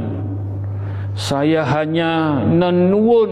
Saya 1.13 1.61
hanya 1.61 2.41
nenuwun 2.41 3.31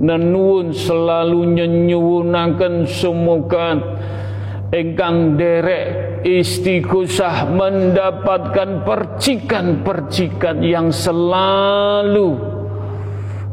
nenuwun 0.00 0.72
selalu 0.72 1.58
nyenyuwunaken 1.58 2.88
semoga 2.88 3.76
engkang 4.72 5.36
derek 5.36 6.22
istighosah 6.24 7.44
mendapatkan 7.52 8.88
percikan-percikan 8.88 10.64
yang 10.64 10.88
selalu 10.88 12.47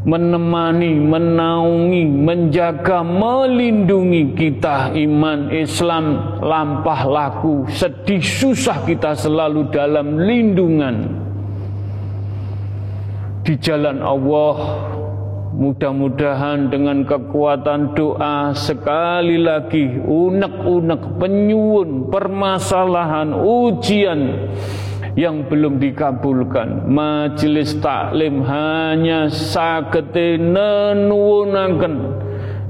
menemani, 0.06 0.94
menaungi, 1.02 2.06
menjaga, 2.06 3.02
melindungi 3.02 4.38
kita 4.38 4.94
iman 4.94 5.50
Islam 5.50 6.38
lampah 6.46 7.02
laku 7.10 7.66
sedih 7.74 8.22
susah 8.22 8.86
kita 8.86 9.18
selalu 9.18 9.74
dalam 9.74 10.22
lindungan. 10.22 11.26
Di 13.46 13.54
jalan 13.62 14.02
Allah 14.02 14.58
mudah-mudahan 15.56 16.68
dengan 16.68 17.08
kekuatan 17.08 17.96
doa 17.96 18.52
sekali 18.58 19.40
lagi 19.40 19.88
unek-unek 20.04 21.22
penyuwun 21.22 22.12
permasalahan 22.12 23.32
ujian 23.32 24.22
yang 25.16 25.48
belum 25.48 25.80
dikabulkan. 25.80 26.92
Majelis 26.92 27.80
taklim 27.80 28.44
hanya 28.44 29.32
sagete 29.32 30.36
nenuwunaken 30.36 32.24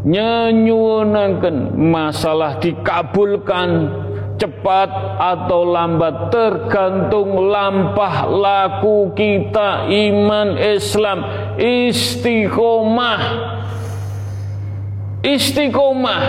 nyenyuwunaken 0.05 1.73
masalah 1.73 2.61
dikabulkan 2.61 3.89
cepat 4.37 4.89
atau 5.17 5.65
lambat 5.65 6.29
tergantung 6.29 7.49
lampah 7.49 8.29
laku 8.29 9.09
kita 9.17 9.89
iman 9.89 10.61
Islam. 10.61 11.19
Istiqomah. 11.57 13.21
Istiqomah. 15.25 16.23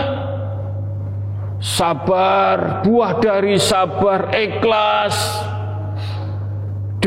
Sabar 1.57 2.85
buah 2.85 3.17
dari 3.21 3.59
sabar 3.59 4.29
ikhlas 4.33 5.56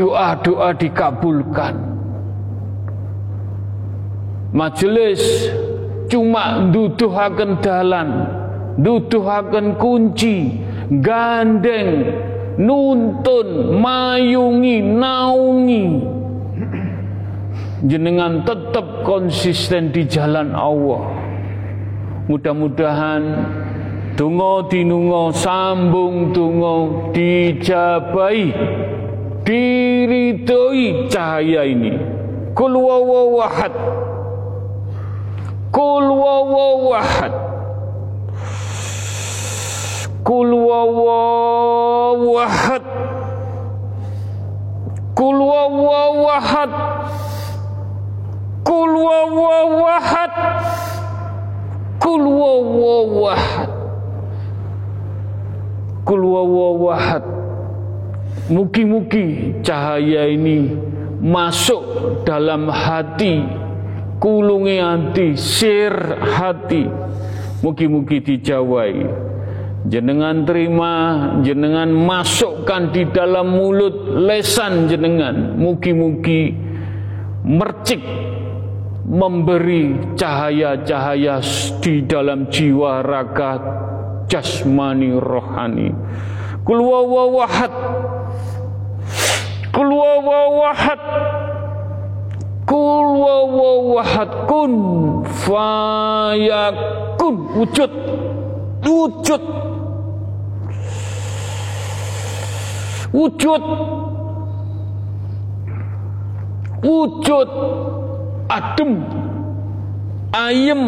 doa-doa 0.00 0.72
dikabulkan. 0.72 1.76
Majelis 4.56 5.52
cuma 6.08 6.72
duduhaken 6.72 7.60
dalan 7.60 8.08
duduhaken 8.80 9.76
kunci 9.76 10.56
gandeng 11.04 12.16
nuntun 12.56 13.76
mayungi 13.76 14.80
naungi. 14.80 15.86
Jenengan 17.80 18.44
tetap 18.44 19.04
konsisten 19.04 19.92
di 19.92 20.04
jalan 20.04 20.52
Allah. 20.52 21.04
Mudah-mudahan 22.28 23.22
Dungo 24.20 24.68
dinungo 24.68 25.32
sambung 25.32 26.28
dungo 26.36 27.08
dijabai 27.08 28.52
diridoi 29.44 31.08
cahaya 31.08 31.64
ini. 31.64 31.92
Kul 32.54 32.74
wawahad 32.76 33.72
kul 35.70 36.06
wawahad 36.12 37.32
kul 40.26 40.50
wawahad 40.50 42.02
kul 45.14 45.38
wawahad 45.40 46.72
kul 48.66 48.92
wawahad 48.92 50.32
kul 52.02 52.24
wawahad 52.26 53.70
kul 56.04 56.22
wawahad 56.26 57.39
Mugi-mugi 58.50 59.62
cahaya 59.62 60.26
ini 60.26 60.74
masuk 61.22 61.82
dalam 62.26 62.66
hati, 62.66 63.46
kulungi 64.18 64.82
hati, 64.82 65.38
sir 65.38 65.94
hati. 66.18 66.82
Mugi-mugi 67.62 68.18
dijawai. 68.18 69.06
Jenengan 69.86 70.42
terima, 70.42 70.94
jenengan 71.46 71.94
masukkan 71.94 72.90
di 72.90 73.06
dalam 73.14 73.54
mulut 73.54 74.18
lesan 74.18 74.90
jenengan. 74.90 75.54
Mugi-mugi 75.54 76.50
mercik 77.46 78.02
memberi 79.06 79.94
cahaya-cahaya 80.18 81.38
di 81.78 82.02
dalam 82.02 82.50
jiwa 82.50 82.98
raga 82.98 83.62
jasmani 84.26 85.14
rohani. 85.14 85.94
Kul 86.66 86.82
wawahad 86.82 87.72
Kul 89.70 89.90
wawahad 89.94 91.02
Kul 92.66 93.06
wawahad 93.18 94.30
kun 94.46 94.72
fayakun. 95.26 97.34
Wujud. 97.58 97.92
Wujud. 98.86 99.42
Wujud. 103.10 103.64
Wujud. 106.86 107.50
Adem. 108.46 108.92
Ayem. 110.30 110.82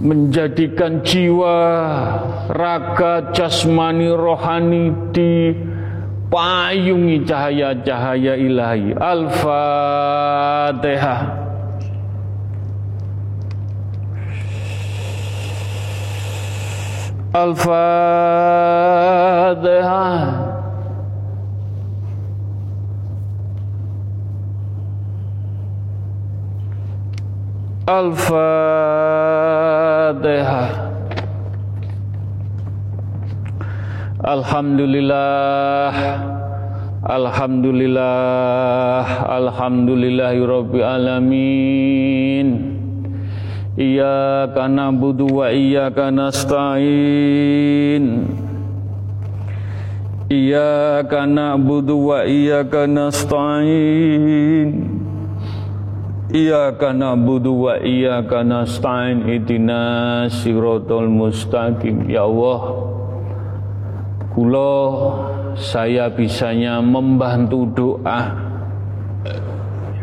Menjadikan 0.00 1.04
jiwa 1.04 1.56
raga 2.52 3.32
jasmani 3.32 4.12
rohani 4.12 4.92
di 5.12 5.52
payungi 6.30 7.26
cahaya-cahaya 7.26 8.38
ilahi. 8.38 8.94
Al-Fatihah. 8.94 10.22
Al-Fatihah. 17.34 17.90
Al-Fatihah 27.90 29.30
Alhamdulillah. 34.20 35.96
Alhamdulillah. 37.00 39.00
Alhamdulillahirabbil 39.32 40.84
alamin. 40.84 42.76
Iyyaka 43.80 44.68
na'budu 44.68 45.40
wa 45.40 45.48
iyyaka 45.48 46.12
nasta'in. 46.12 48.04
Iyyaka 50.28 51.24
na'budu 51.24 52.12
wa 52.12 52.20
iyyaka 52.28 52.84
nasta'in. 52.84 54.68
Iyyaka 56.28 56.92
na'budu 56.92 57.56
wa 57.56 57.80
iyyaka 57.80 58.44
nasta'in. 58.44 59.32
Ihdinas 59.32 60.44
siratal 60.44 61.08
mustaqim. 61.08 62.04
Ya 62.12 62.28
Allah 62.28 62.89
kula 64.30 64.74
saya 65.58 66.06
bisanya 66.10 66.78
membantu 66.78 67.66
doa. 67.74 68.20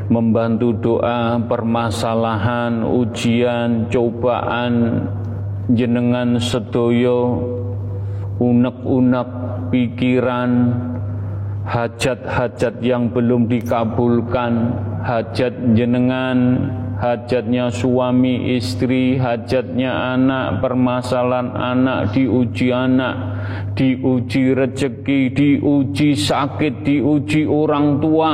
Membantu 0.08 0.72
doa 0.80 1.36
permasalahan 1.44 2.80
ujian 2.88 3.92
cobaan 3.92 5.04
jenengan 5.68 6.40
sedoyo 6.40 7.44
unek-unek 8.40 9.30
pikiran 9.68 10.52
hajat-hajat 11.68 12.80
yang 12.80 13.12
belum 13.12 13.52
dikabulkan, 13.52 14.72
hajat 15.04 15.76
jenengan, 15.76 16.72
hajatnya 16.98 17.70
suami 17.70 18.58
istri, 18.58 19.22
hajatnya 19.22 20.18
anak, 20.18 20.66
permasalahan 20.66 21.54
anak, 21.54 22.12
diuji 22.14 22.74
anak, 22.74 23.16
diuji 23.78 24.58
rezeki, 24.58 25.20
diuji 25.32 26.18
sakit, 26.18 26.82
diuji 26.82 27.46
orang 27.46 28.02
tua. 28.02 28.34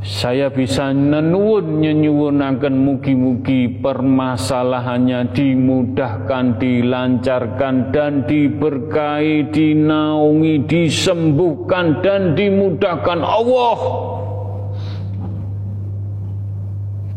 Saya 0.00 0.48
bisa 0.48 0.96
nenuun 0.96 1.84
nyenyuwunaken 1.84 2.72
mugi-mugi 2.72 3.84
permasalahannya 3.84 5.28
dimudahkan, 5.36 6.56
dilancarkan 6.56 7.92
dan 7.92 8.24
diberkahi, 8.24 9.52
dinaungi, 9.52 10.64
disembuhkan 10.64 12.00
dan 12.00 12.32
dimudahkan 12.32 13.20
Allah. 13.20 14.09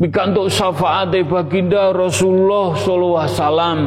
Bikantuk 0.02 0.50
syafaat 0.50 1.14
baginda 1.30 1.94
Rasulullah 1.94 2.74
sallallahu 2.74 3.18
alaihi 3.22 3.38
wasallam 3.38 3.80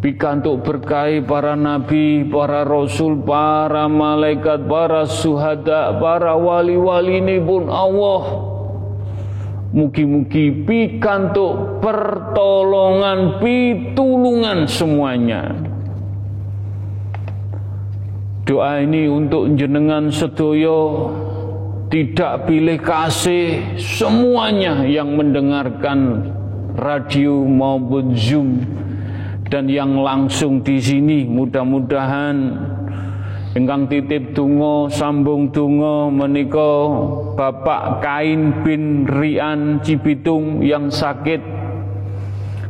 pikantuk 0.00 0.64
berkahi 0.64 1.20
para 1.20 1.54
nabi, 1.54 2.24
para 2.24 2.64
rasul, 2.64 3.20
para 3.20 3.86
malaikat, 3.86 4.64
para 4.64 5.04
suhada, 5.04 5.92
para 6.00 6.34
wali-wali 6.34 7.20
ini 7.20 7.36
pun 7.38 7.68
Allah. 7.68 8.48
Mugi-mugi 9.70 10.66
pikantuk 10.66 11.78
pertolongan, 11.78 13.38
pitulungan 13.38 14.66
semuanya. 14.66 15.54
Doa 18.42 18.82
ini 18.82 19.06
untuk 19.06 19.54
jenengan 19.54 20.10
sedoyo 20.10 21.06
tidak 21.90 22.46
pilih 22.46 22.78
kasih 22.78 23.74
semuanya 23.74 24.86
yang 24.86 25.18
mendengarkan 25.18 26.30
radio 26.78 27.42
maupun 27.42 28.14
zoom. 28.14 28.62
Dan 29.50 29.66
yang 29.66 29.98
langsung 29.98 30.62
di 30.62 30.78
sini 30.78 31.26
mudah-mudahan 31.26 32.54
ingkang 33.58 33.90
titip 33.90 34.30
tungo 34.38 34.86
sambung 34.86 35.50
tungo 35.50 36.06
meniko 36.06 36.70
Bapak 37.34 37.98
Kain 37.98 38.62
bin 38.62 39.10
Rian 39.10 39.82
Cibitung 39.82 40.62
yang 40.62 40.94
sakit. 40.94 41.42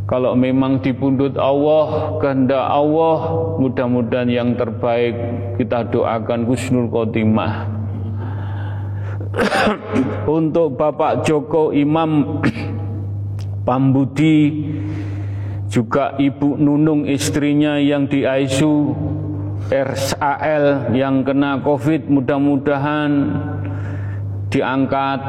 Kalau 0.08 0.32
memang 0.32 0.80
dipundut 0.80 1.36
Allah 1.36 2.16
kehendak 2.24 2.64
Allah 2.64 3.16
mudah-mudahan 3.60 4.32
yang 4.32 4.56
terbaik 4.56 5.12
kita 5.60 5.84
doakan 5.92 6.48
Kusnul 6.48 6.88
Khotimah 6.88 7.79
untuk 10.38 10.74
Bapak 10.74 11.22
Joko 11.22 11.70
Imam 11.70 12.42
Pambudi 13.66 14.66
juga 15.70 16.18
Ibu 16.18 16.58
Nunung 16.58 17.06
istrinya 17.06 17.78
yang 17.78 18.10
di 18.10 18.26
ICU 18.26 18.74
RSAL 19.70 20.90
yang 20.98 21.22
kena 21.22 21.62
COVID 21.62 22.10
mudah-mudahan 22.10 23.10
diangkat 24.50 25.20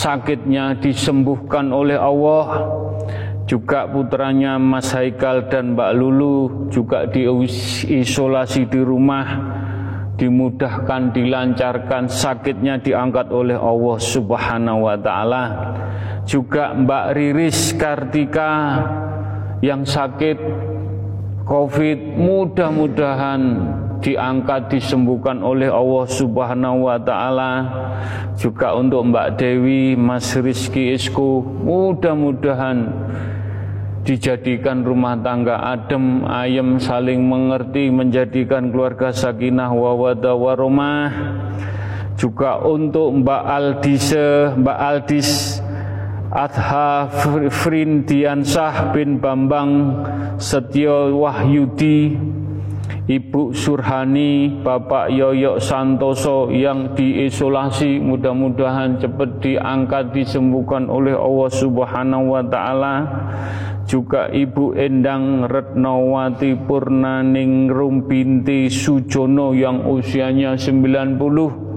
sakitnya 0.00 0.80
disembuhkan 0.80 1.68
oleh 1.68 2.00
Allah. 2.00 2.72
Juga 3.44 3.84
putranya 3.84 4.56
Mas 4.56 4.88
Haikal 4.96 5.52
dan 5.52 5.76
Mbak 5.76 5.92
Lulu 5.92 6.38
juga 6.72 7.04
diisolasi 7.04 8.64
di 8.64 8.80
rumah 8.80 9.60
dimudahkan 10.22 11.10
dilancarkan 11.10 12.06
sakitnya 12.06 12.78
diangkat 12.78 13.26
oleh 13.34 13.58
Allah 13.58 13.98
Subhanahu 13.98 14.86
wa 14.86 14.94
taala. 14.94 15.44
Juga 16.22 16.70
Mbak 16.78 17.06
Riris 17.18 17.74
Kartika 17.74 18.78
yang 19.58 19.82
sakit 19.82 20.38
COVID 21.42 22.22
mudah-mudahan 22.22 23.42
diangkat 23.98 24.70
disembuhkan 24.70 25.42
oleh 25.42 25.66
Allah 25.66 26.06
Subhanahu 26.06 26.86
wa 26.86 27.02
taala. 27.02 27.52
Juga 28.38 28.78
untuk 28.78 29.02
Mbak 29.10 29.42
Dewi 29.42 29.98
Mas 29.98 30.38
Rizky 30.38 30.94
Isku 30.94 31.42
mudah-mudahan 31.66 32.86
dijadikan 34.02 34.82
rumah 34.82 35.14
tangga 35.22 35.62
adem 35.62 36.26
ayem 36.26 36.82
saling 36.82 37.22
mengerti 37.22 37.86
menjadikan 37.86 38.74
keluarga 38.74 39.14
sakinah 39.14 39.70
wawada 39.70 40.34
waromah 40.34 41.10
juga 42.18 42.58
untuk 42.66 43.22
Mbak 43.22 43.42
Aldise 43.46 44.58
Mbak 44.58 44.78
Aldis 44.78 45.30
Adha 46.34 47.06
Frindiansah 47.50 48.90
bin 48.90 49.22
Bambang 49.22 50.02
Setio 50.40 51.22
Wahyudi 51.22 52.18
Ibu 53.02 53.50
Surhani 53.50 54.62
Bapak 54.62 55.10
Yoyok 55.10 55.58
Santoso 55.58 56.48
yang 56.54 56.94
diisolasi 56.94 57.98
mudah-mudahan 57.98 59.02
cepat 59.02 59.42
diangkat 59.42 60.14
disembuhkan 60.14 60.86
oleh 60.86 61.12
Allah 61.18 61.50
Subhanahu 61.50 62.38
wa 62.38 62.42
taala 62.46 62.94
juga 63.86 64.30
Ibu 64.30 64.78
Endang 64.78 65.46
Retnawati 65.46 66.54
Purnaningrum 66.54 68.06
binti 68.06 68.70
Sujono 68.70 69.52
yang 69.54 69.86
usianya 69.90 70.54
90 70.54 71.72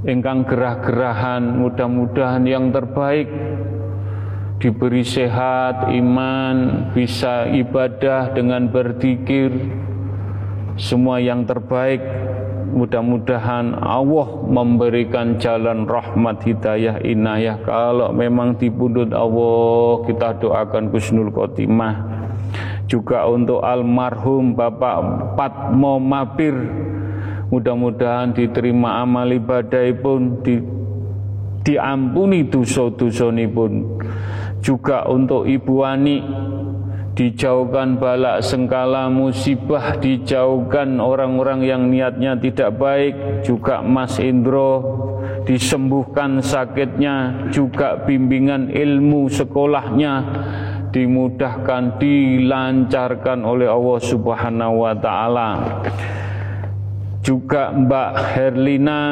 ingkang 0.00 0.48
gerah-gerahan 0.48 1.60
mudah-mudahan 1.60 2.44
yang 2.48 2.72
terbaik. 2.72 3.28
Diberi 4.60 5.04
sehat 5.04 5.88
iman 5.88 6.88
bisa 6.92 7.48
ibadah 7.48 8.36
dengan 8.36 8.68
berzikir 8.68 9.48
semua 10.76 11.16
yang 11.16 11.48
terbaik 11.48 12.04
mudah-mudahan 12.70 13.74
Allah 13.76 14.28
memberikan 14.46 15.36
jalan 15.42 15.84
rahmat 15.84 16.42
hidayah 16.46 17.02
inayah 17.02 17.58
kalau 17.66 18.14
memang 18.14 18.56
dipundut 18.56 19.10
Allah 19.10 20.06
kita 20.06 20.38
doakan 20.38 20.94
kusnul 20.94 21.34
khotimah 21.34 22.22
juga 22.90 23.26
untuk 23.30 23.62
almarhum 23.62 24.58
Bapak 24.58 25.34
Patmo 25.38 26.02
Mapir 26.02 26.56
Mudah-mudahan 27.50 28.30
diterima 28.30 29.02
amal 29.02 29.26
ibadah 29.34 29.82
pun 29.98 30.38
di, 30.46 30.62
diampuni 31.66 32.46
dosa-dosa 32.46 33.26
pun. 33.50 33.98
Juga 34.62 35.02
untuk 35.10 35.50
Ibu 35.50 35.74
Ani 35.82 36.22
dijauhkan 37.20 38.00
balak 38.00 38.40
sengkala 38.40 39.12
musibah 39.12 39.92
dijauhkan 40.00 40.96
orang-orang 40.96 41.60
yang 41.68 41.92
niatnya 41.92 42.32
tidak 42.40 42.80
baik 42.80 43.44
juga 43.44 43.84
Mas 43.84 44.16
Indro 44.16 44.80
disembuhkan 45.44 46.40
sakitnya 46.40 47.44
juga 47.52 48.00
bimbingan 48.08 48.72
ilmu 48.72 49.28
sekolahnya 49.28 50.24
dimudahkan 50.96 52.00
dilancarkan 52.00 53.44
oleh 53.44 53.68
Allah 53.68 54.00
Subhanahu 54.00 54.88
wa 54.88 54.96
taala 54.96 55.48
juga 57.20 57.68
Mbak 57.68 58.12
Herlina 58.32 59.02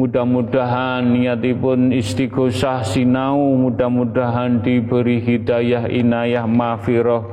mudah-mudahan 0.00 1.04
niatipun 1.04 1.92
istighosah 1.92 2.80
sinau 2.80 3.60
mudah-mudahan 3.60 4.64
diberi 4.64 5.20
hidayah 5.20 5.84
inayah 5.84 6.48
mafiroh 6.48 7.28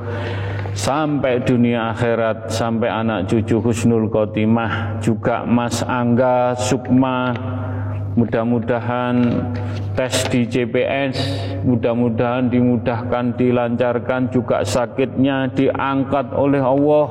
sampai 0.78 1.42
dunia 1.42 1.96
akhirat 1.96 2.54
sampai 2.54 2.92
anak 2.92 3.32
cucu 3.32 3.58
husnul 3.64 4.12
khotimah. 4.12 5.00
Juga 5.00 5.48
Mas 5.48 5.82
Angga 5.82 6.54
Sukma 6.54 7.34
mudah-mudahan 8.20 9.16
tes 9.98 10.26
di 10.30 10.46
CPS 10.46 11.16
mudah-mudahan 11.66 12.52
dimudahkan 12.52 13.40
dilancarkan. 13.40 14.30
Juga 14.30 14.62
sakitnya 14.62 15.50
diangkat 15.56 16.36
oleh 16.36 16.62
Allah 16.62 17.08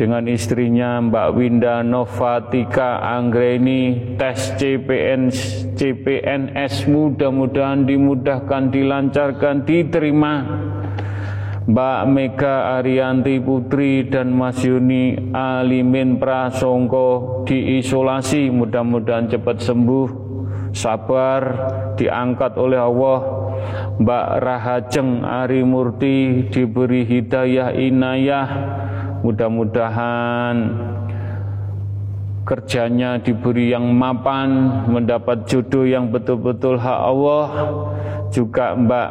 dengan 0.00 0.24
istrinya 0.32 0.96
Mbak 0.96 1.28
Winda 1.36 1.84
Novatika 1.84 3.04
Anggreni 3.04 4.16
tes 4.16 4.56
CPN 4.56 5.28
CPNS 5.76 6.88
mudah-mudahan 6.88 7.84
dimudahkan 7.84 8.72
dilancarkan 8.72 9.68
diterima. 9.68 10.34
Mbak 11.68 12.00
Mega 12.08 12.80
Arianti 12.80 13.36
Putri 13.44 14.08
dan 14.08 14.32
Mas 14.32 14.64
Yuni 14.64 15.36
Alimin 15.36 16.16
Prasongko 16.16 17.44
diisolasi 17.44 18.48
mudah-mudahan 18.48 19.28
cepat 19.28 19.60
sembuh. 19.60 20.32
Sabar 20.72 21.42
diangkat 22.00 22.56
oleh 22.56 22.80
Allah. 22.80 23.20
Mbak 24.00 24.26
Rahajeng 24.40 25.28
Ari 25.28 25.60
Murti 25.60 26.48
diberi 26.48 27.04
hidayah 27.04 27.76
inayah 27.76 28.48
Mudah-mudahan 29.20 30.56
kerjanya 32.44 33.20
diberi 33.20 33.70
yang 33.70 33.94
mapan, 33.94 34.82
mendapat 34.90 35.46
jodoh 35.46 35.86
yang 35.86 36.10
betul-betul 36.10 36.80
hak 36.80 37.00
Allah. 37.04 37.46
Juga 38.30 38.74
Mbak 38.74 39.10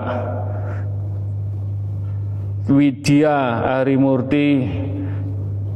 Widya 2.70 3.66
Arimurti 3.82 4.68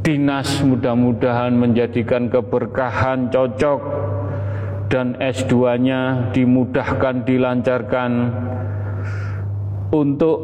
dinas 0.04 0.62
mudah-mudahan 0.62 1.56
menjadikan 1.56 2.28
keberkahan 2.28 3.32
cocok 3.32 3.80
dan 4.92 5.18
S2-nya 5.18 6.30
dimudahkan 6.36 7.26
dilancarkan 7.26 8.12
untuk 9.90 10.38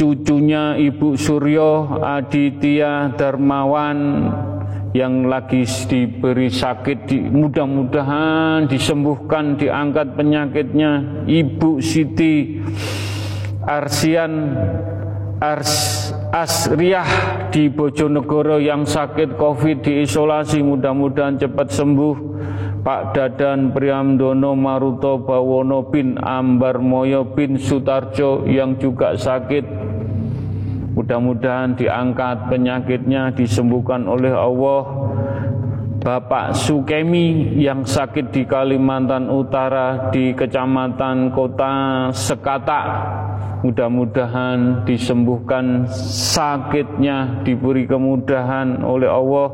cucunya 0.00 0.80
Ibu 0.80 1.12
Suryo 1.12 2.00
Aditya 2.00 3.12
Darmawan 3.20 4.32
yang 4.96 5.28
lagi 5.28 5.68
diberi 5.68 6.48
sakit 6.48 7.12
mudah-mudahan 7.28 8.64
disembuhkan 8.64 9.60
diangkat 9.60 10.16
penyakitnya. 10.16 11.20
Ibu 11.28 11.84
Siti 11.84 12.64
Arsian 13.60 14.56
Ars 15.36 16.08
Asriah 16.32 17.52
di 17.52 17.68
Bojonegoro 17.68 18.56
yang 18.56 18.88
sakit 18.88 19.36
Covid 19.36 19.84
diisolasi 19.84 20.64
mudah-mudahan 20.64 21.36
cepat 21.36 21.76
sembuh. 21.76 22.32
Pak 22.80 23.12
Dadan 23.12 23.76
Priamdono 23.76 24.56
Maruto 24.56 25.20
Bawono 25.20 25.92
bin 25.92 26.16
Ambar 26.16 26.80
Moyo 26.80 27.36
bin 27.36 27.60
Sutarjo 27.60 28.48
yang 28.48 28.80
juga 28.80 29.12
sakit 29.20 29.89
mudah-mudahan 31.00 31.80
diangkat 31.80 32.52
penyakitnya 32.52 33.32
disembuhkan 33.32 34.04
oleh 34.04 34.36
Allah. 34.36 34.84
Bapak 36.00 36.56
Sukemi 36.56 37.56
yang 37.60 37.84
sakit 37.84 38.32
di 38.32 38.44
Kalimantan 38.44 39.28
Utara 39.32 40.12
di 40.12 40.32
Kecamatan 40.32 41.28
Kota 41.32 42.08
Sekata 42.12 42.80
Mudah-mudahan 43.60 44.88
disembuhkan. 44.88 45.84
Sakitnya, 45.92 47.44
diberi 47.44 47.84
kemudahan 47.84 48.80
oleh 48.80 49.04
Allah. 49.04 49.48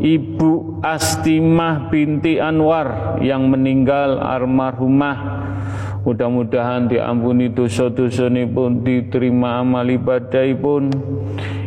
Ibu 0.00 0.80
Astimah 0.80 1.92
binti 1.92 2.40
Anwar 2.40 3.20
yang 3.20 3.52
meninggal 3.52 4.16
almarhumah 4.24 5.16
Mudah-mudahan 6.06 6.86
diampuni 6.86 7.50
dosa-dosa 7.50 8.30
pun 8.46 8.86
diterima 8.86 9.58
amal 9.66 9.90
ibadah 9.90 10.46
pun. 10.54 10.86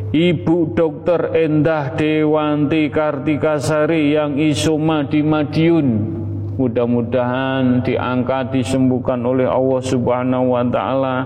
Ibu 0.09 0.73
Dokter 0.73 1.35
Endah 1.35 1.93
Dewanti 1.93 2.87
Kartikasari 2.89 4.15
yang 4.15 4.39
isoma 4.41 5.05
di 5.05 5.21
Madiun 5.21 6.17
Mudah-mudahan 6.59 7.79
diangkat 7.87 8.51
disembuhkan 8.51 9.23
oleh 9.23 9.47
Allah 9.47 9.79
Subhanahu 9.79 10.59
wa 10.59 10.63
taala. 10.67 11.17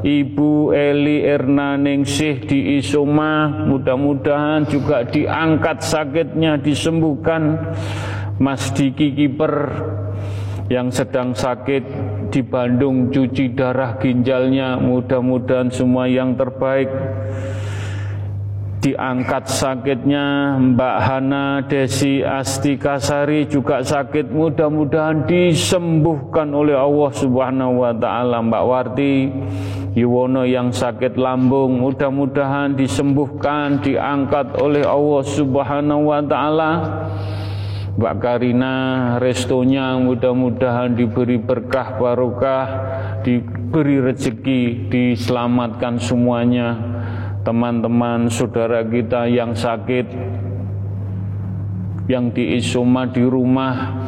Ibu 0.00 0.72
Eli 0.72 1.28
Erna 1.28 1.76
Ningsih 1.76 2.48
di 2.48 2.80
Isoma, 2.80 3.68
mudah-mudahan 3.68 4.64
juga 4.64 5.04
diangkat 5.04 5.84
sakitnya 5.84 6.56
disembuhkan. 6.56 7.76
Mas 8.40 8.72
Diki 8.72 9.12
Kiper 9.12 9.76
yang 10.72 10.88
sedang 10.88 11.36
sakit 11.36 11.84
di 12.28 12.44
Bandung 12.44 13.08
cuci 13.08 13.56
darah 13.56 13.96
ginjalnya, 13.96 14.76
mudah-mudahan 14.76 15.72
semua 15.72 16.04
yang 16.04 16.36
terbaik. 16.36 16.88
diangkat 18.78 19.50
sakitnya 19.50 20.54
Mbak 20.54 20.96
Hana 21.02 21.66
Desi 21.66 22.22
Astikasari 22.22 23.50
juga 23.50 23.82
sakit. 23.82 24.30
Mudah-mudahan 24.30 25.26
disembuhkan 25.26 26.54
oleh 26.54 26.78
Allah 26.78 27.10
Subhanahu 27.10 27.82
wa 27.82 27.90
taala 27.90 28.38
Mbak 28.38 28.64
Warti 28.64 29.14
Yuwono 29.98 30.46
yang 30.46 30.70
sakit 30.70 31.18
lambung. 31.18 31.82
Mudah-mudahan 31.82 32.78
disembuhkan 32.78 33.82
diangkat 33.82 34.54
oleh 34.62 34.86
Allah 34.86 35.22
Subhanahu 35.26 36.14
wa 36.14 36.22
taala 36.22 36.70
Mbak 37.98 38.14
Karina 38.22 38.74
restonya 39.18 39.98
mudah-mudahan 39.98 40.94
diberi 40.94 41.34
berkah 41.34 41.98
barokah 41.98 42.66
diberi 43.26 43.98
rezeki 43.98 44.86
diselamatkan 44.86 45.98
semuanya. 45.98 46.78
Teman-teman 47.42 48.30
saudara 48.30 48.86
kita 48.86 49.26
yang 49.26 49.50
sakit 49.50 50.14
yang 52.06 52.30
diisoma 52.30 53.10
di 53.10 53.26
rumah 53.26 53.98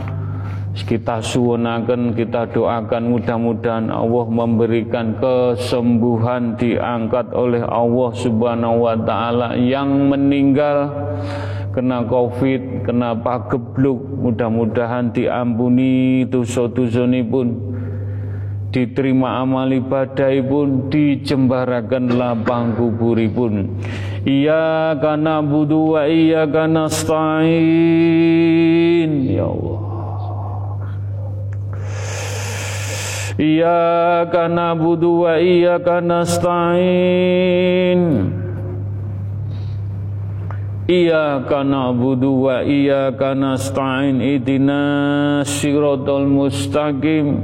kita 0.71 1.19
suwunaken 1.19 2.15
kita 2.15 2.47
doakan 2.55 3.11
mudah-mudahan 3.11 3.91
Allah 3.91 4.27
memberikan 4.31 5.19
kesembuhan 5.19 6.55
diangkat 6.55 7.35
oleh 7.35 7.67
Allah 7.67 8.11
Subhanahu 8.15 8.87
wa 8.87 8.95
taala. 9.03 9.59
Yang 9.59 9.91
meninggal 10.15 10.79
kena 11.71 12.03
covid, 12.07 12.83
kena 12.83 13.15
pagebluk, 13.15 14.03
mudah-mudahan 14.19 15.15
diampuni 15.15 16.27
dosa-dosa 16.27 17.07
pun 17.27 17.71
diterima 18.71 19.43
amal 19.43 19.67
ibadah 19.67 20.31
pun 20.47 20.87
dijembarakan 20.91 22.15
lapang 22.15 22.79
kuburipun. 22.79 23.83
Iya 24.23 24.95
kana 25.03 25.43
budu 25.43 25.99
wa 25.99 26.07
iya 26.07 26.47
kana 26.47 26.87
stain 26.93 27.51
ya 29.27 29.51
Allah. 29.51 29.81
Iya 33.41 34.29
kana 34.29 34.77
budu 34.77 35.25
wa 35.25 35.41
iya 35.41 35.81
kana 35.81 36.29
stain 36.29 38.01
Iyyaka 40.91 41.63
na'budu 41.63 42.51
wa 42.51 42.67
iyyaka 42.67 43.31
nasta'in 43.39 44.19
ihdinas 44.19 45.47
siratal 45.47 46.27
mustaqim. 46.27 47.39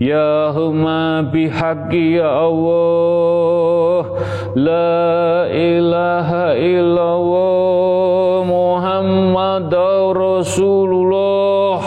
Ya 0.00 0.48
huma 0.56 1.28
bihaqqi 1.28 2.16
ya 2.16 2.32
Allah 2.48 4.08
La 4.56 5.52
ilaha 5.52 6.56
illallah 6.56 8.40
Muhammad 8.48 9.68
Rasulullah. 10.16 11.80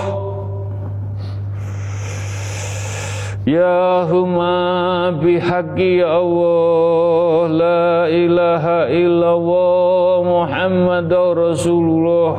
Ya 3.41 4.05
huma 4.05 5.17
bihaqqi 5.17 6.05
ya 6.05 6.21
Allah 6.21 7.49
La 7.49 8.05
ilaha 8.05 8.85
illallah 8.93 9.96
Muhammad 10.23 11.11
Rasulullah. 11.11 12.33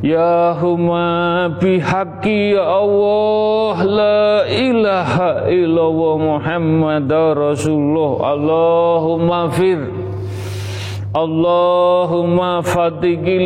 Ya 0.00 0.56
huma 0.56 1.60
ya 1.60 2.56
Allah 2.56 3.76
La 3.84 4.48
ilaha 4.48 5.44
illallah 5.52 6.14
Muhammad 6.16 7.12
Rasulullah. 7.36 8.32
Allahumma 8.32 9.52
fir 9.52 9.80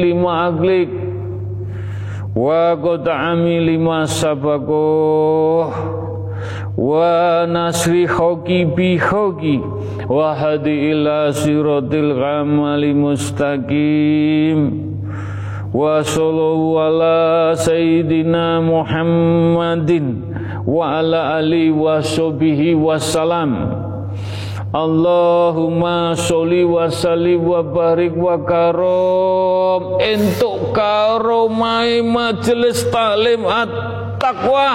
lima 0.04 0.52
aglik 0.52 0.92
wa 2.36 2.76
qad'ami 2.76 3.56
lima 3.64 4.04
sabakoh 4.04 5.72
wa 6.76 7.46
nasri 7.46 8.06
hoki 8.06 8.64
bi 8.66 8.98
hoki. 8.98 9.58
Wa 10.06 10.34
hadi 10.34 10.90
ila 10.92 11.32
siratil 11.32 12.14
ghamali 12.18 12.92
mustaqim. 12.94 14.58
Wa 15.74 16.06
sallallahu 16.06 16.78
ala 16.78 17.18
sayyidina 17.58 18.62
muhammadin 18.62 20.22
wa 20.62 21.02
ala 21.02 21.42
ali 21.42 21.68
wa 21.74 21.98
sahbihi 21.98 22.78
wassalam 22.78 23.82
Allahumma 24.74 26.18
sholli 26.18 26.66
wa 26.66 26.90
sallim 26.90 27.46
wa 27.46 27.62
barik 27.62 28.10
wa 28.14 28.42
karom 28.42 30.02
entuk 30.02 30.74
karomai 30.74 32.02
majelis 32.02 32.82
taklim 32.90 33.46
at-taqwa 33.46 34.70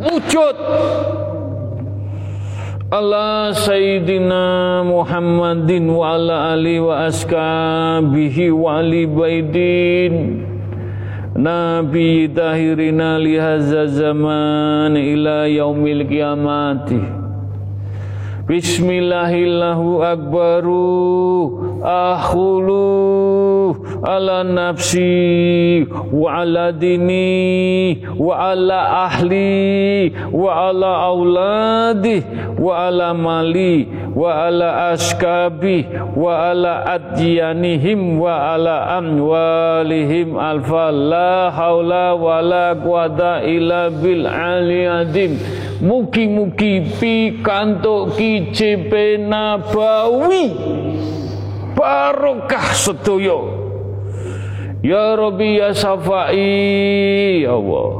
wujud. 0.00 0.56
Allah 2.90 3.52
Sayyidina 3.52 4.80
Muhammadin 4.86 5.92
wa 5.92 6.14
ala 6.16 6.52
ali 6.56 6.80
wa 6.80 7.04
askabihi 7.04 8.48
wa 8.48 8.78
ali 8.80 9.04
baidin 9.06 10.40
Nabi 11.36 12.32
tahirina 12.32 13.18
lihazza 13.20 13.86
zaman 13.92 14.96
ila 14.96 15.44
yaumil 15.46 16.08
kiamati 16.08 17.17
Bismillahillahu 18.48 20.00
akbaru 20.00 21.84
ala 24.08 24.40
nafsi 24.40 25.84
wa 26.08 26.40
ala 26.40 26.72
dini 26.72 28.00
wa 28.16 28.48
ala 28.56 29.04
ahli 29.04 30.08
wa 30.32 30.72
ala 30.72 31.12
auladi 31.12 32.24
wa 32.56 32.88
ala 32.88 33.12
mali 33.12 33.84
wa 34.16 34.48
ala 34.48 34.96
askabi 34.96 35.84
wa 36.16 36.48
ala 36.48 36.88
adyanihim 36.88 38.16
wa 38.16 38.56
ala 38.56 38.96
amwalihim. 38.96 40.40
Alfa 40.40 40.88
la 40.88 41.52
wa 42.16 42.40
la 42.40 42.72
quwata 42.72 43.44
illa 43.44 43.92
bil 43.92 44.24
aliyadim 44.24 45.36
Mugi-mugi 45.78 46.90
pikantuk 46.98 48.18
kicipe 48.18 49.14
nabawi 49.14 50.50
barokah 51.78 52.74
sedaya. 52.74 53.38
Ya 54.82 55.14
Rabbi 55.14 55.58
ya 55.62 55.70
Safai 55.70 57.46
ya 57.46 57.54
Allah. 57.54 57.90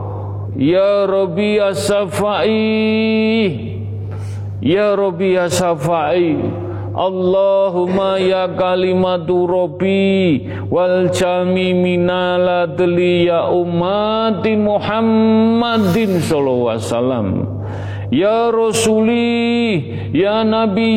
Ya 0.59 1.07
Rabbi 1.07 1.59
ya 1.59 1.71
Safai. 1.71 2.59
Ya 4.59 4.99
Rabbi 4.99 5.39
ya 5.39 5.47
Safai. 5.47 6.35
Allahumma 6.99 8.19
ya 8.19 8.51
kalimatu 8.59 9.47
Rabbi 9.47 10.51
wal 10.67 11.15
jami 11.15 11.71
minala 11.71 12.67
ya 12.75 13.55
ummati 13.55 14.59
Muhammadin 14.59 16.19
sallallahu 16.19 16.75
alaihi 16.75 16.91
wasallam. 16.91 17.58
Ya 18.09 18.49
Rasuli, 18.49 19.85
Ya 20.17 20.41
Nabi, 20.41 20.89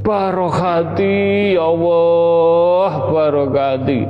Barokhati, 0.00 1.60
Ya 1.60 1.68
Allah, 1.68 2.90
Barokati. 3.12 4.08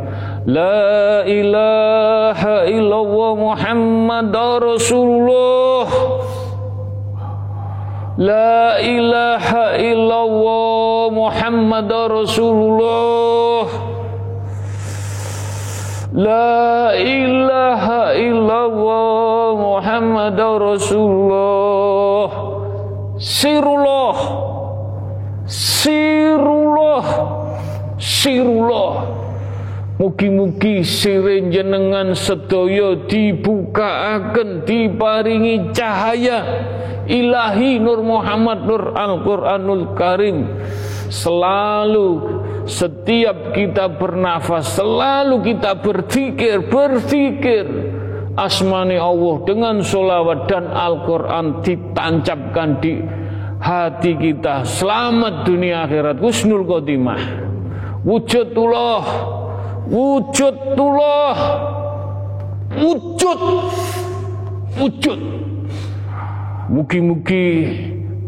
La 0.49 1.21
ilaha 1.29 2.65
illallah 2.65 3.33
Muhammad 3.37 4.33
Rasulullah 4.33 6.10
La 8.21 8.77
ilaha 8.77 9.81
illallah 9.81 11.09
Muhammad 11.09 11.89
Rasulullah. 11.89 13.65
La 16.13 16.93
ilaha 17.01 18.13
illallah 18.13 19.57
Muhammad 19.57 20.37
Rasulullah. 20.37 22.29
Sirullah. 23.17 24.17
Sirullah. 25.49 27.05
Sirullah. 27.97 28.93
Mugi-mugi 29.97 30.85
sirin 30.85 31.49
jenengan 31.49 32.13
sedaya 32.13 33.01
diparingi 34.69 35.73
cahaya 35.73 36.45
ilahi 37.09 37.81
Nur 37.81 38.03
Muhammad 38.05 38.67
Nur 38.67 38.93
Al-Quranul 38.93 39.95
Karim. 39.97 40.45
Selalu 41.11 42.09
setiap 42.71 43.51
kita 43.51 43.91
bernafas 43.91 44.79
selalu 44.79 45.43
kita 45.43 45.75
berpikir 45.83 46.71
berpikir 46.71 47.67
asmani 48.39 48.95
Allah 48.95 49.43
dengan 49.43 49.83
solawat 49.83 50.47
dan 50.47 50.71
Al-Quran 50.71 51.67
ditancapkan 51.67 52.79
di 52.79 53.03
hati 53.59 54.15
kita. 54.15 54.63
Selamat 54.63 55.43
dunia 55.45 55.85
akhirat. 55.91 56.23
Husnul 56.23 56.63
khotimah. 56.63 57.21
Wujudullah. 58.07 59.05
Wujudullah. 59.91 61.37
Wujud. 62.79 63.41
Wujud 64.79 65.21
mugi-mugi 66.71 67.75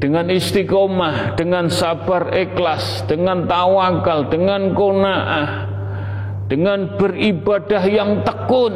dengan 0.02 0.27
istiqomah, 0.27 1.39
dengan 1.39 1.70
sabar 1.70 2.35
ikhlas, 2.35 3.06
dengan 3.06 3.47
tawakal, 3.47 4.27
dengan 4.27 4.74
kona'ah, 4.74 5.70
dengan 6.51 6.98
beribadah 6.98 7.86
yang 7.86 8.27
tekun. 8.27 8.74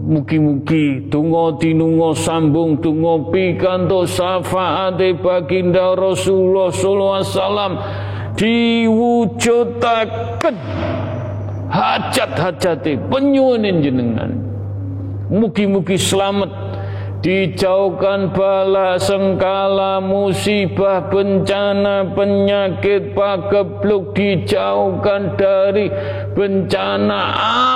Mugi-mugi 0.00 1.12
tungo 1.12 1.60
tinungo 1.60 2.16
sambung 2.16 2.80
tungo 2.82 3.30
pikanto 3.30 4.08
syafaate 4.08 5.12
baginda 5.20 5.92
Rasulullah 5.94 6.72
sallallahu 6.72 7.20
alaihi 7.20 7.36
wasallam 7.36 7.76
diwujudaken 8.40 10.56
hajat-hajate 11.70 12.98
penyuwun 13.06 13.62
jenengan. 13.84 14.34
Mugi-mugi 15.30 15.94
selamat 15.94 16.69
Dijauhkan 17.20 18.32
bala 18.32 18.96
sengkala 18.96 20.00
musibah 20.00 21.04
bencana 21.12 22.16
penyakit 22.16 23.12
pagebluk. 23.12 24.16
Dijauhkan 24.16 25.36
dari 25.36 25.92
bencana 26.32 27.20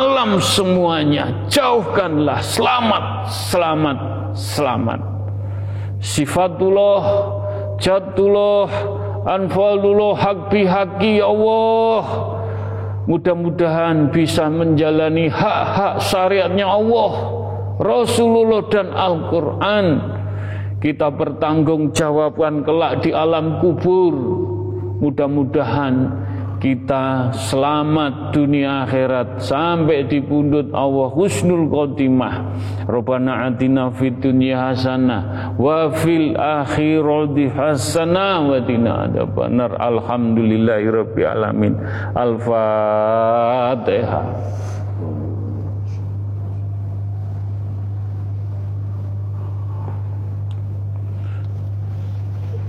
alam 0.00 0.40
semuanya. 0.40 1.44
Jauhkanlah. 1.52 2.40
Selamat 2.40 3.28
selamat 3.28 3.98
selamat. 4.32 5.00
Sifatullah 6.00 7.04
jatullah 7.76 8.72
anfalullah 9.28 10.24
hak 10.24 10.48
bihaki 10.48 11.20
ya 11.20 11.28
Allah. 11.28 12.32
Mudah-mudahan 13.04 14.08
bisa 14.08 14.48
menjalani 14.48 15.28
hak-hak 15.28 16.00
syariatnya 16.00 16.64
Allah 16.64 17.43
Rasulullah 17.84 18.64
dan 18.72 18.88
Al-Quran. 18.96 19.86
Kita 20.80 21.12
bertanggungjawabkan 21.12 22.64
kelak 22.64 23.04
di 23.04 23.12
alam 23.12 23.60
kubur. 23.60 24.16
Mudah-mudahan 25.04 26.24
kita 26.64 27.28
selamat 27.36 28.32
dunia 28.32 28.88
akhirat 28.88 29.44
sampai 29.44 30.08
di 30.08 30.24
pundut 30.24 30.72
Allah 30.72 31.12
husnul 31.12 31.68
khotimah. 31.68 32.56
Rabbana 32.88 33.52
atina 33.52 33.92
fid 33.92 34.16
dunya 34.24 34.72
hasanah 34.72 35.52
wa 35.60 35.92
fil 35.92 36.32
akhirati 36.32 37.52
hasanah 37.52 38.48
wa 38.48 38.64
qina 38.64 39.12
adzabannar. 39.12 39.76
Alhamdulillahi 39.76 40.88
rabbil 40.88 41.28
alamin. 41.28 41.76
Al-fatihah 42.16 43.44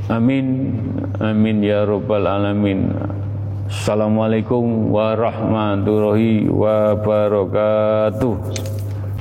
Amin. 0.06 0.78
Amin 1.18 1.66
ya 1.66 1.82
Rabbal 1.82 2.30
Alamin. 2.30 2.94
Assalamualaikum 3.66 4.94
warahmatullahi 4.94 6.46
wabarakatuh 6.46 8.34